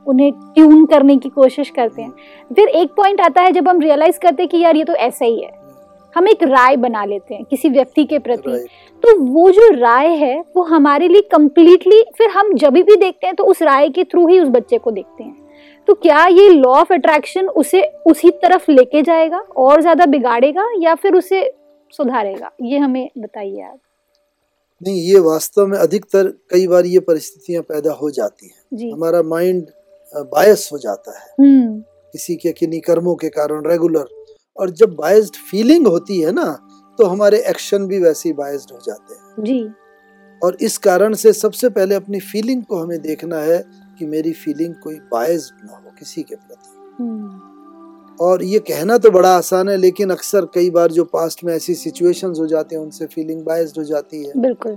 उन्हें 0.06 0.32
ट्यून 0.54 0.86
करने 0.86 1.18
की 1.18 1.30
कोशिश 1.30 1.70
करते 1.70 2.02
हैं। 2.02 2.12
फिर 2.52 2.68
एक 2.70 2.94
पॉइंट 2.94 3.22
आता 3.22 3.42
है 3.42 3.52
जब 3.52 3.68
हम 3.68 3.82
रियलाइज़ 3.82 4.20
करते 4.20 4.44
हैं 4.44 4.50
कि 4.50 4.60
यार 4.60 4.76
ये 4.76 4.84
तो 4.84 4.94
ऐसा 4.96 5.26
ही 5.26 5.42
है। 5.42 5.60
हम 6.16 6.28
एक 6.28 6.44
राय 6.44 6.76
बना 6.78 7.04
लेते 7.06 7.34
हैं 7.36 7.44
किसी 7.46 7.70
व्यक्ति 7.70 8.04
के 8.06 8.20
प्रति। 8.20 8.58
तो 9.04 9.18
वो 9.18 9.50
जो 9.52 9.70
राय 9.74 10.08
है 10.16 10.40
वो 10.56 10.64
हमारे 10.64 11.08
लिए 11.08 11.22
कम्प्लीटली 11.32 12.02
फिर 12.18 12.30
हम 12.30 12.54
जब 12.56 12.74
भी 12.74 12.96
देखते 12.96 13.28
हैं 13.28 13.36
तो 13.36 13.44
उस 13.44 13.62
राय 13.62 13.90
के 13.90 14.04
थ्रू 14.04 14.28
ही 14.28 14.40
उस 14.40 14.50
बच्चे 14.50 14.78
को 14.78 14.92
देखते 14.92 15.24
हैं। 15.24 15.36
तो 15.88 15.94
क्या 15.94 16.26
ये 16.28 16.48
लॉ 16.50 16.72
ऑफ़ 16.72 16.94
अट्रैक्शन 16.94 17.48
उसे 17.48 17.82
उसी 18.08 18.30
तरफ़ 18.42 18.70
लेके 18.72 19.02
जाएगा 19.02 19.38
और 19.58 19.82
ज़्यादा 19.82 20.06
बिगाड़ेगा 20.08 20.68
या 20.80 20.96
फिर 20.96 21.16
उसे 21.16 21.44
सुधारेगा? 21.94 22.52
ये 22.62 22.78
हमें 22.78 23.10
बताइए 23.18 23.62
आप। 23.62 23.80
नहीं 24.82 25.02
ये 25.04 25.20
वास्तव 25.22 25.68
में 25.68 25.78
अधिकतर 25.78 26.28
कई 26.52 26.68
बार 26.68 26.86
ये 26.86 27.00
परिस्थितियाँ 27.02 27.64
पैदा 27.64 27.94
हो 27.94 28.10
जाती 28.12 28.48
हैं। 28.48 28.92
हमारा 28.92 29.22
माइंड 29.24 29.66
बायस 30.16 30.70
हो 30.74 30.78
जाता 30.78 31.20
है। 31.20 31.34
हम्म। 31.40 31.80
किसी 32.14 32.36
के 32.36 32.52
किन्हीं 32.52 32.82
कर्मों 32.82 33.16
के 33.16 33.30
कारण 33.30 33.68
रेगुलर 33.68 34.06
और 34.58 34.70
जब 34.70 34.96
बायस्ड 34.96 35.36
फीलिंग 35.36 35.88
होती 35.88 36.22
है 36.22 36.32
ना 36.32 36.68
तो 37.00 37.06
हमारे 37.06 37.38
एक्शन 37.40 37.88
भी 37.88 38.00
वैसे 38.00 38.30
ही 38.30 38.34
बायस्ड 38.34 38.72
हो 38.72 38.80
जाते 38.86 39.14
हैं। 39.14 39.44
जी। 39.44 39.70
और 40.44 40.58
इस 40.62 40.78
कारण 40.78 41.14
से 41.14 41.34
सबसे 41.34 41.70
पहले 41.70 41.96
अपनी 41.96 42.20
फीलिंग 42.20 42.64
को 42.64 42.80
हमें 42.80 43.02
देखना 43.02 43.38
है 43.38 43.66
कि 44.00 44.06
मेरी 44.06 44.32
फीलिंग 44.32 44.76
कोई 44.76 44.96
बायस्ड 44.96 45.66
ना 45.66 45.74
हो 45.74 45.92
किसी 46.00 46.24
के 46.24 46.36
प्रति। 46.36 47.04
हम्म। 47.04 47.52
और 48.26 48.44
ये 48.44 48.60
कहना 48.60 48.98
तो 48.98 49.12
बड़ा 49.12 49.38
आसान 49.38 49.70
है 49.70 49.78
लेकिन 49.78 50.10
अक्सर 50.10 50.46
कई 50.46 50.70
बार 50.70 50.92
जो 50.92 51.04
पास्ट 51.04 51.44
में 51.44 51.56
ऐसी 51.56 51.76
सिचुएशंस 51.76 52.40
हो 52.40 52.48
जाती 52.48 52.76
हैं 52.76 52.82
उनसे 52.82 53.06
फीलिंग 53.06 53.44
बायस्ड 53.44 53.78
हो 53.78 53.84
जाती 53.84 54.24
है। 54.24 54.34
बिल्कुल। 54.38 54.76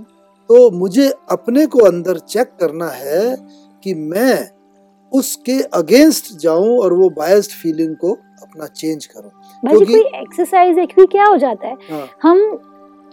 तो 0.49 0.71
मुझे 0.71 1.13
अपने 1.31 1.65
को 1.65 1.79
अंदर 1.79 2.17
चेक 2.17 2.47
करना 2.59 2.87
है 2.87 3.47
कि 3.83 3.93
मैं 3.93 4.54
उसके 5.15 5.61
अगेंस्ट 5.61 6.37
जाऊँ 6.37 6.79
और 6.79 6.93
वो 6.93 7.09
बायस्ड 7.09 7.51
फीलिंग 7.51 7.95
को 7.95 8.13
अपना 8.41 8.65
चेंज 8.65 9.05
करूँ। 9.05 9.29
भाई 9.29 9.69
क्योंकि- 9.69 9.89
कोई 9.89 10.19
एक्सरसाइज 10.21 10.77
है 10.77 10.85
क्योंकि 10.85 11.11
क्या 11.11 11.25
हो 11.25 11.37
जाता 11.37 11.67
है? 11.67 11.73
हाँ। 11.73 12.07
हम 12.23 12.59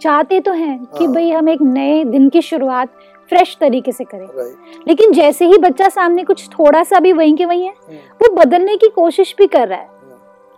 चाहते 0.01 0.39
तो 0.39 0.51
हैं 0.51 0.85
कि 0.85 1.05
हाँ। 1.05 1.13
भाई 1.13 1.31
हम 1.31 1.49
एक 1.49 1.61
नए 1.61 2.03
दिन 2.03 2.29
की 2.29 2.41
शुरुआत 2.41 2.89
फ्रेश 3.29 3.57
तरीके 3.59 3.91
से 3.91 4.03
करें। 4.03 4.27
लेकिन 4.87 5.13
जैसे 5.13 5.45
ही 5.45 5.57
बच्चा 5.57 5.89
सामने 5.89 6.23
कुछ 6.23 6.47
थोड़ा 6.47 6.83
सा 6.83 6.99
भी 6.99 7.13
वहीं 7.13 7.35
के 7.35 7.45
वहीं 7.45 7.63
है 7.63 7.73
वो 7.95 8.35
बदलने 8.35 8.77
की 8.77 8.87
कोशिश 8.87 9.35
भी 9.37 9.47
कर 9.47 9.67
रहा 9.67 9.79
है। 9.79 9.87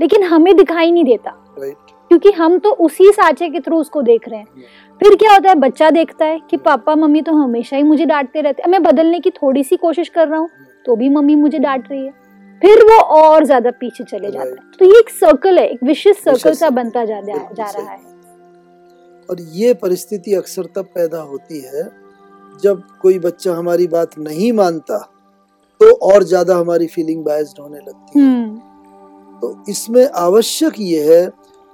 लेकिन 0.02 0.24
हमें 0.24 0.56
दिखाई 0.56 0.92
नहीं 0.92 1.06
देता। 1.06 1.56
राइट 1.60 1.95
क्योंकि 2.16 2.32
हम 2.34 2.58
तो 2.60 2.72
उसी 2.82 3.12
साँचे 3.12 3.48
के 3.50 3.60
थ्रू 3.60 3.78
उसको 3.78 4.02
देख 4.02 4.28
रहे 4.30 4.40
हैं। 4.40 4.66
फिर 5.02 5.16
क्या 5.16 5.32
होता 5.34 5.50
है 5.50 5.56
बच्चा 5.58 5.90
देखता 5.92 6.26
है 6.26 6.40
कि 6.50 6.58
पापा 6.58 6.96
मम्मी 6.96 7.22
तो 7.22 7.32
हमेशा 7.34 7.78
ही 7.78 7.84
मुझे 7.84 8.06
डांटते 8.06 8.42
रहते 8.42 8.62
हैं। 8.62 8.70
मैं 8.72 8.82
बदलने 8.84 9.20
की 9.20 9.30
थोड़ी 9.32 9.64
सी 9.64 9.78
कोशिश 9.78 10.10
कर 10.10 10.28
रहा 10.28 10.40
हूँ 10.40 10.50
तो 10.86 10.96
भी 10.96 11.10
मम्मी 11.10 11.36
मुझे 11.36 11.60
डांट 11.60 11.92
रही 11.92 12.06
है। 12.06 12.12
फिर 12.62 12.84
वो 12.84 13.00
और 13.16 13.46
ज़्यादा 13.46 13.72
पीछे 13.72 14.04
चले 14.06 14.32
जाता 14.32 14.48
है। 14.48 14.72
तो 14.80 14.86
ये 14.86 15.00
एक 15.00 15.10
सर्कल 15.12 15.60
है 15.60 15.68
एक 15.68 15.84
विशेष 15.84 16.18
सर्कल 16.20 16.54
सा 16.54 16.70
बनता 16.72 17.06
जा, 17.06 17.20
रहा 17.20 17.92
है। 17.92 18.00
और 19.30 19.42
ये 19.54 19.74
परिस्थिति 19.76 20.36
अक्सर 20.36 20.70
तब 20.76 20.90
पैदा 20.96 21.22
होती 21.24 21.62
है 21.64 21.90
जब 22.64 22.84
कोई 23.02 23.20
बच्चा 23.22 23.54
हमारी 23.54 23.88
बात 23.90 24.18
नहीं 24.20 24.52
मानता 24.54 25.00
तो 25.82 25.96
और 26.10 26.24
ज़्यादा 26.26 26.56
हमारी 26.56 26.88
फीलिंग 26.88 27.24
बायस्ड 27.26 27.60
होने 27.60 27.78
लगती 27.78 28.20
है। 28.20 28.26
हम्म। 28.26 29.40
तो 29.40 29.58
इसमें 29.70 30.08
आवश्यक 30.18 30.74
ये 30.80 31.16
है 31.16 31.26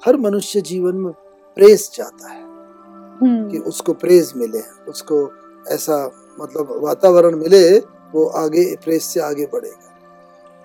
हर 0.06 0.18
मनुष्य 0.18 0.62
जीवन 0.62 0.96
में 0.96 1.12
प्रेस 1.58 1.90
चाहता 1.94 2.30
है 2.30 2.40
कि 2.40 3.26
हम्म 3.26 3.58
उसको 3.58 3.94
प्रेज 3.94 4.34
मिले 4.36 4.62
उसको 4.90 5.32
ऐसा 5.70 6.12
मतलब 6.40 6.80
वातावरण 6.84 7.36
मिले 7.36 7.78
वो 8.14 8.26
आगे 8.26 8.76
प्रेस 8.76 9.04
से 9.04 9.20
आगे 9.20 9.46
बढ़ेगा 9.46 9.90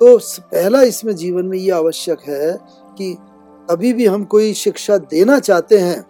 तो 0.01 0.18
पहला 0.40 0.83
इसमें 0.83 1.14
जीवन 1.16 1.46
में 1.46 1.59
ये 1.59 1.70
आवश्यक 1.70 2.20
है 2.20 2.59
कि 2.99 3.16
अभी 3.70 3.92
भी 3.92 4.07
हम 4.07 4.25
कोई 4.25 4.53
शिक्षा 4.55 4.99
देना 4.99 5.38
चाहते 5.38 5.79
हैं 5.79 6.01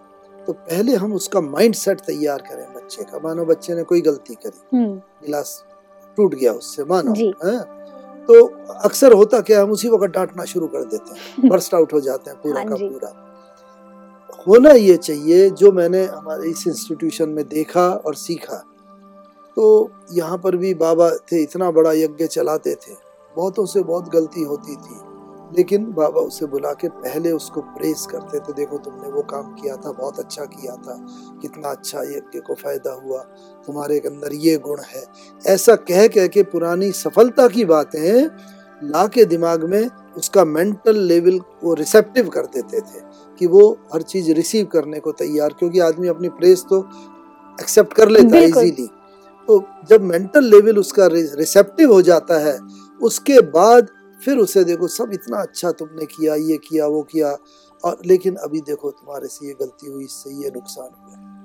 तो 0.47 0.53
पहले 0.53 0.95
हम 0.95 1.13
उसका 1.13 1.41
माइंड 1.41 1.75
सेट 1.75 2.01
तैयार 2.01 2.39
करें 2.39 2.75
बच्चे 2.75 3.05
का 3.05 3.19
मानो 3.19 3.45
बच्चे 3.45 3.75
ने 3.75 3.83
कोई 3.83 4.01
गलती 4.01 4.35
करी 4.35 4.77
हम्म 4.77 4.97
गिलास 4.97 5.65
टूट 6.17 6.35
गया 6.35 6.53
उससे 6.53 6.85
मानो 6.85 7.15
जी। 7.15 7.33
हैं? 7.45 7.76
तो 8.29 8.45
अक्सर 8.85 9.13
होता 9.13 9.41
क्या 9.41 9.63
हम 9.63 9.71
उसी 9.71 9.89
वक्त 9.89 10.15
डांटना 10.15 10.45
शुरू 10.45 10.67
कर 10.67 10.85
देते 10.85 11.15
हैं 11.15 11.49
बर्स्ट 11.51 11.75
आउट 11.75 11.93
हो 11.93 12.01
जाते 12.01 12.31
हैं 12.31 12.41
पूरा 12.41 12.61
हाँ 12.61 12.69
का 12.69 12.77
पूरा। 12.77 13.13
होना 14.47 14.71
ये 14.71 14.97
चाहिए 14.99 15.49
जो 15.51 15.73
मैंने 15.73 16.05
हमारे 16.05 16.51
इस 16.51 16.67
इंस्टीट्यूशन 16.67 17.29
में 17.29 17.47
देखा 17.49 17.89
और 18.07 18.15
सीखा 18.15 18.63
तो 19.57 19.67
यहाँ 20.13 20.39
पर 20.39 20.57
भी 20.57 20.73
बाबा 20.75 21.11
थे 21.33 21.43
इतना 21.43 21.71
बड़ा 21.71 21.93
यज्ञ 21.93 22.27
चलाते 22.27 22.75
थे 22.77 22.95
बहुतों 23.37 23.67
से 23.67 23.83
बहुत 23.83 24.09
गलती 24.09 24.43
होती 24.43 24.77
थी 24.77 25.01
लेकिन 25.57 25.85
बाबा 25.93 26.21
उसे 26.21 26.47
बुला 26.47 26.73
के 26.73 26.89
पहले 26.89 27.33
उसको 27.33 27.61
प्रेस 27.75 28.07
करते 28.11 28.39
थे 28.39 28.53
देखो 28.53 28.79
तुमने 28.79 29.11
वो 29.11 29.23
काम 29.23 29.53
किया 29.55 29.77
था 29.77 29.93
बहुत 29.93 30.19
अच्छा 30.19 30.45
किया 30.45 30.75
था 30.77 30.97
कितना 31.43 31.71
अच्छा 31.71 32.03
यज्ञ 32.07 32.41
को 32.41 32.55
फ़ायदा 32.55 32.93
हुआ 33.03 33.21
तुम्हारे 33.67 33.99
अंदर 33.99 34.33
ये 34.33 34.57
गुण 34.57 34.81
है। 34.81 35.05
ऐसा 35.47 35.75
कह 35.75 36.07
कह 36.09 36.27
के 36.27 36.43
पुरानी 36.43 36.93
सफलता 36.93 37.49
की 37.49 37.65
बातें 37.65 38.27
ला 38.85 39.07
के 39.07 39.25
दिमाग 39.25 39.65
में 39.65 39.89
उसका 40.17 40.45
मेंटल 40.45 40.97
लेवल 40.97 41.39
को 41.39 41.75
रिसेप्टिव 41.75 42.29
कर 42.29 42.47
देते 42.47 42.81
थे 42.81 43.01
कि 43.39 43.47
वो 43.47 43.79
हर 43.95 44.03
चीज़ 44.03 44.33
रिसीव 44.33 44.67
करने 44.67 45.01
को 45.01 45.13
तैयार 45.13 45.55
क्योंकि 45.59 45.81
आदमी 45.81 46.09
अपनी 46.09 46.29
प्रेस 46.29 46.65
तो 46.71 46.89
एक्सेप्ट 47.61 47.93
कर 47.93 48.09
लेता 48.09 48.37
है 48.37 48.49
इजीली 48.49 48.87
तो 49.49 49.65
जब 49.91 50.03
मेंटल 50.03 50.45
लेवल 50.45 50.79
उसका 50.79 51.07
रिसेप्टिव 51.13 51.93
हो 51.93 52.03
जाता 52.03 52.39
है 52.39 52.59
उसके 53.03 53.41
बाद 53.41 53.89
फिर 54.25 54.39
उसे 54.39 54.65
देखो 54.65 54.89
सब 54.89 55.11
इतना 55.13 55.39
अच्छा 55.39 55.71
तुमने 55.71 56.07
किया 56.07 56.35
ये 56.35 56.57
किया 56.57 56.87
वो 56.87 57.03
किया 57.03 57.37
और 57.85 57.99
लेकिन 58.07 58.35
अभी 58.35 58.61
देखो 58.61 58.91
तुम्हारे 58.91 59.29
से 59.29 59.47
ये 59.47 59.55
गलती 59.61 59.91
हुई 59.91 60.05
इससे 60.05 60.31
ये 60.31 60.51
नुकसान 60.51 60.85
हुआ। 60.85 61.36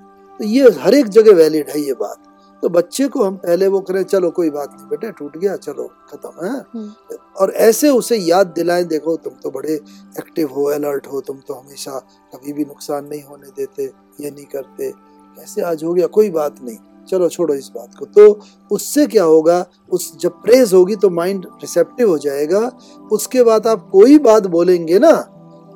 तो 0.42 0.46
ये 0.46 0.70
हर 0.80 0.94
एक 0.94 1.08
जगह 1.10 1.36
वैलिड 1.36 1.70
है 1.70 1.82
ये 1.82 1.94
बात। 1.94 2.18
तो 2.64 2.70
बच्चे 2.70 3.08
को 3.08 3.24
हम 3.24 3.36
पहले 3.36 3.68
वो 3.68 3.80
करें 3.80 4.02
चलो 4.04 4.30
कोई 4.32 4.50
बात 4.50 4.74
नहीं 4.74 4.88
बेटे 4.90 5.12
टूट 5.12 5.38
गया 5.38 5.56
चलो 5.56 5.86
खत्म 6.10 6.46
है? 6.46 6.52
हम्म। 6.74 7.18
और 7.40 7.52
ऐसे 7.52 7.90
उसे 7.90 8.18
याद 8.18 8.48
दिलाएँ 8.48 8.84
देखो 8.84 9.16
तुम 9.18 9.34
तो 9.44 9.52
बड़े 9.52 9.74
एक्टिव 9.74 10.48
हो 10.48 10.64
अलर्ट 10.66 11.08
हो 11.08 11.22
तुम 11.22 11.38
तो 11.48 11.54
हमेशा 11.54 12.00
कभी 12.34 12.54
भी 12.54 12.66
नुकसान 12.66 13.06
नहीं 13.06 13.24
होने 13.24 13.48
देते 13.48 13.84
ये 14.22 14.32
नहीं 14.32 14.46
करते। 14.46 14.92
कैसे 14.92 15.62
आज 15.62 15.84
हो 15.84 15.94
गया 15.94 16.08
कोई 16.08 16.30
बात 16.30 16.56
नहीं 16.64 16.78
चलो 17.10 17.30
छोड़ो 17.30 17.54
इस 17.54 17.70
बात 17.76 17.96
को। 18.00 18.06
तो 18.06 18.40
उससे 18.72 19.06
क्या 19.08 19.24
होगा 19.24 19.66
उस 19.92 20.12
जब 20.22 20.42
प्रेज 20.42 20.74
होगी 20.74 20.96
तो 20.96 21.10
माइंड 21.10 21.46
रिसेप्टिव 21.62 22.10
हो 22.10 22.18
जाएगा 22.18 22.72
उसके 23.12 23.44
बाद 23.44 23.68
आप 23.68 23.88
कोई 23.92 24.18
बात 24.20 24.48
बोलेंगे 24.48 25.00
ना 25.00 25.14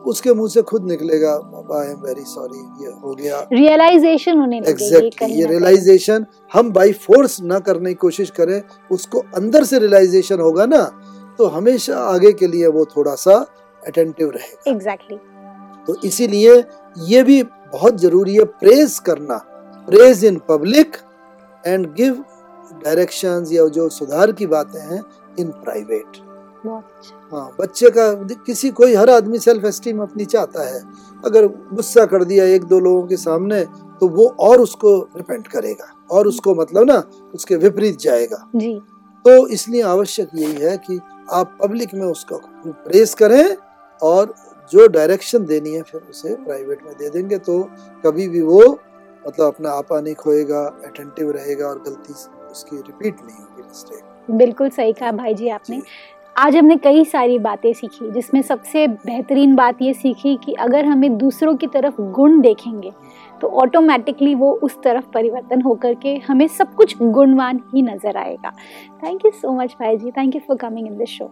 उसके 0.07 0.33
मुँह 0.33 0.49
से 0.49 0.61
खुद 0.61 0.85
निकलेगा 0.85 1.31
आई 1.79 1.87
एम 1.87 1.99
वेरी 1.99 2.23
सॉरी 2.23 2.85
ये 2.85 2.91
हो 2.91 3.15
गया 3.15 3.47
रियलाइजेशन 3.53 4.37
होने 4.37 4.57
एग्जैक्टली 4.57 5.33
ये 5.33 5.45
रियलाइजेशन 5.45 6.25
हम 6.53 6.71
बाई 6.71 6.91
फोर्स 6.91 7.41
ना 7.41 7.59
करने 7.59 7.89
की 7.89 7.95
कोशिश 7.95 8.29
करें 8.29 8.61
उसको 8.91 9.19
अंदर 9.35 9.63
से 9.63 9.79
रियलाइजेशन 9.79 10.39
होगा 10.39 10.65
ना 10.65 10.83
तो 11.37 11.45
हमेशा 11.45 11.97
आगे 11.97 12.31
के 12.31 12.47
लिए 12.47 12.67
वो 12.67 12.85
थोड़ा 12.85 13.15
सा 13.15 13.45
अटेंटिव 13.87 14.29
रहेगा 14.29 14.71
एग्जैक्टली 14.71 15.17
exactly. 15.17 15.87
तो 15.87 16.07
इसीलिए 16.07 16.63
ये 16.97 17.23
भी 17.23 17.43
बहुत 17.43 17.97
ज़रूरी 17.97 18.35
है 18.35 18.43
प्रेज 18.43 18.99
करना 18.99 19.37
praise 19.89 20.25
in 20.25 20.41
public 20.49 20.97
and 21.67 21.93
give 21.93 22.23
directions 22.83 23.51
या 23.51 23.67
जो 23.67 23.89
सुधार 23.89 24.31
की 24.31 24.47
बातें 24.47 24.79
हैं 24.79 25.01
इन 25.39 25.47
प्राइवेट। 25.47 26.24
हाँ 27.31 27.55
बच्चे 27.59 27.89
का 27.89 28.11
किसी 28.45 28.69
कोई 28.71 28.95
हर 28.95 29.09
आदमी 29.09 29.39
सेल्फ 29.39 29.65
एस्टीम 29.65 30.01
अपनी 30.01 30.25
चाहता 30.25 30.63
है। 30.65 30.81
अगर 31.25 31.47
गुस्सा 31.73 32.05
कर 32.05 32.23
दिया 32.23 32.45
एक 32.45 32.63
दो 32.63 32.79
लोगों 32.79 33.05
के 33.07 33.17
सामने 33.17 33.63
तो 34.01 34.07
वो 34.07 34.27
और 34.39 34.61
उसको 34.61 34.97
रिपेंट 35.17 35.47
करेगा। 35.47 35.91
और 36.11 36.27
उसको 36.27 36.55
मतलब 36.55 36.87
ना 36.87 37.03
उसके 37.33 37.55
विपरीत 37.55 37.99
जाएगा। 37.99 38.37
जी। 38.55 38.73
तो 39.25 39.47
इसलिए 39.47 39.81
आवश्यक 39.83 40.29
यही 40.35 40.53
है 40.63 40.77
कि 40.77 40.99
आप 41.33 41.57
पब्लिक 41.61 41.93
में 41.93 42.05
उसका 42.05 42.37
प्रेस 42.65 43.13
करें 43.13 43.55
और 44.01 44.33
जो 44.71 44.87
डायरेक्शन 44.87 45.45
देनी 45.45 45.73
है 45.73 45.81
फिर 45.81 46.01
उसे 46.09 46.35
प्राइवेट 46.35 46.83
में 46.85 46.93
दे 46.93 47.09
देंगे 47.09 47.37
तो 47.39 47.61
कभी 48.05 48.27
भी 48.27 48.41
वो 48.41 48.61
मतलब 49.23 49.45
अपना 49.47 49.69
आपा 49.71 49.99
नहीं 50.01 50.15
खोएगा 50.15 50.61
अटेंटिव 50.85 51.31
रहेगा 51.31 51.67
और 51.67 51.79
गलती 51.79 52.13
उसकी 52.51 52.77
रिपीट 52.77 53.21
नहीं 53.25 53.37
होगी 53.37 53.61
मिस्टेक 53.61 54.35
बिल्कुल 54.37 54.69
सही 54.69 54.93
कहा 54.93 55.11
भाई 55.11 55.33
जी 55.33 55.49
आपने। 55.49 55.81
आज 56.35 56.55
हमने 56.55 56.75
कई 56.75 57.03
सारी 57.05 57.37
बातें 57.39 57.71
सीखी 57.73 58.09
जिसमें 58.11 58.41
सबसे 58.41 58.87
बेहतरीन 58.87 59.55
बात 59.55 59.81
ये 59.81 59.93
सीखी 59.93 60.35
कि 60.35 60.53
अगर 60.53 60.85
हमें 60.85 61.17
दूसरों 61.17 61.53
की 61.55 61.67
तरफ़ 61.67 62.01
गुण 62.13 62.39
देखेंगे 62.41 62.91
तो 63.41 63.47
ऑटोमेटिकली 63.61 64.33
वो 64.35 64.51
उस 64.63 64.77
तरफ़ 64.83 65.05
परिवर्तन 65.13 65.61
होकर 65.61 65.93
के 65.93 66.15
हमें 66.27 66.47
सब 66.47 66.73
कुछ 66.75 66.97
गुणवान 66.99 67.61
ही 67.73 67.81
नज़र 67.81 68.17
आएगा। 68.17 68.51
थैंक 69.03 69.25
यू 69.25 69.31
सो 69.31 69.53
मच 69.53 69.75
भाई 69.79 69.97
जी 69.97 70.11
thank 70.11 70.35
you 70.35 70.41
for 70.47 70.57
coming 70.57 70.87
in 70.87 70.97
this 70.97 71.09
show 71.09 71.25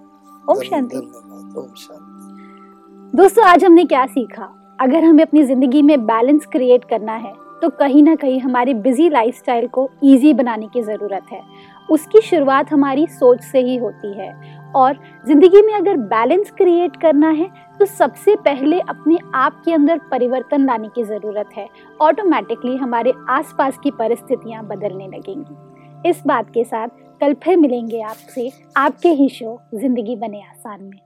ओम 0.48 0.62
शांति 0.62 0.98
ओम 0.98 1.74
शांति 1.76 3.18
दोस्तों 3.18 3.46
आज 3.46 3.66
हमने 3.66 3.86
क्या 3.86 4.06
सीखा? 4.08 4.50
अगर 4.80 5.04
हमें 5.04 5.24
अपनी 5.24 5.44
ज़िंदगी 5.44 5.82
में 5.82 6.06
बैलेंस 6.06 6.46
क्रिएट 6.52 6.86
करना 6.86 7.16
है 7.16 7.34
तो 7.62 7.70
कहीं 7.72 8.04
ना 8.04 8.16
कहीं 8.16 8.39
हमारी 8.39 8.74
बिज़ी 8.76 9.10
लाइफस्टाइल 9.10 9.68
को 9.68 9.89
इजी 10.06 10.34
बनाने 10.34 10.68
की 10.68 10.82
ज़रूरत 10.84 11.26
है। 11.32 11.42
उसकी 11.89 12.22
शुरुआत 12.22 12.72
हमारी 12.74 13.06
सोच 13.10 13.42
से 13.42 13.60
ही 13.60 13.76
होती 13.78 14.13
है। 14.13 14.32
और 14.76 15.00
ज़िंदगी 15.28 15.62
में 15.62 15.74
अगर 15.74 15.98
बैलेंस 16.10 16.52
क्रिएट 16.52 16.96
करना 16.96 17.30
है 17.32 17.50
तो 17.80 17.86
सबसे 17.86 18.36
पहले 18.36 18.80
अपने 18.80 19.18
आप 19.36 19.62
के 19.66 19.74
अंदर 19.74 20.00
परिवर्तन 20.12 20.66
लाने 20.66 20.88
की 20.88 21.04
ज़रूरत 21.04 21.50
है। 21.58 21.68
ऑटोमेटिकली 22.02 22.76
हमारे 22.78 23.14
आसपास 23.30 23.78
की 23.84 23.92
परिस्थितियाँ 23.92 24.64
बदलने 24.68 25.08
लगेंगी। 25.08 26.10
इस 26.10 26.22
बात 26.28 26.50
के 26.54 26.64
साथ 26.64 26.88
कल 27.22 27.34
फिर 27.34 27.58
मिलेंगे 27.58 28.02
आपसे। 28.02 28.50
आपके 28.78 29.10
ही 29.12 29.30
शो, 29.30 29.60
ज़िंदगी 29.76 30.16
बने 30.16 30.42
आसान 30.42 30.84
में। 30.84 31.00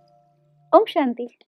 ओम 0.72 0.86
शांति। 0.86 1.28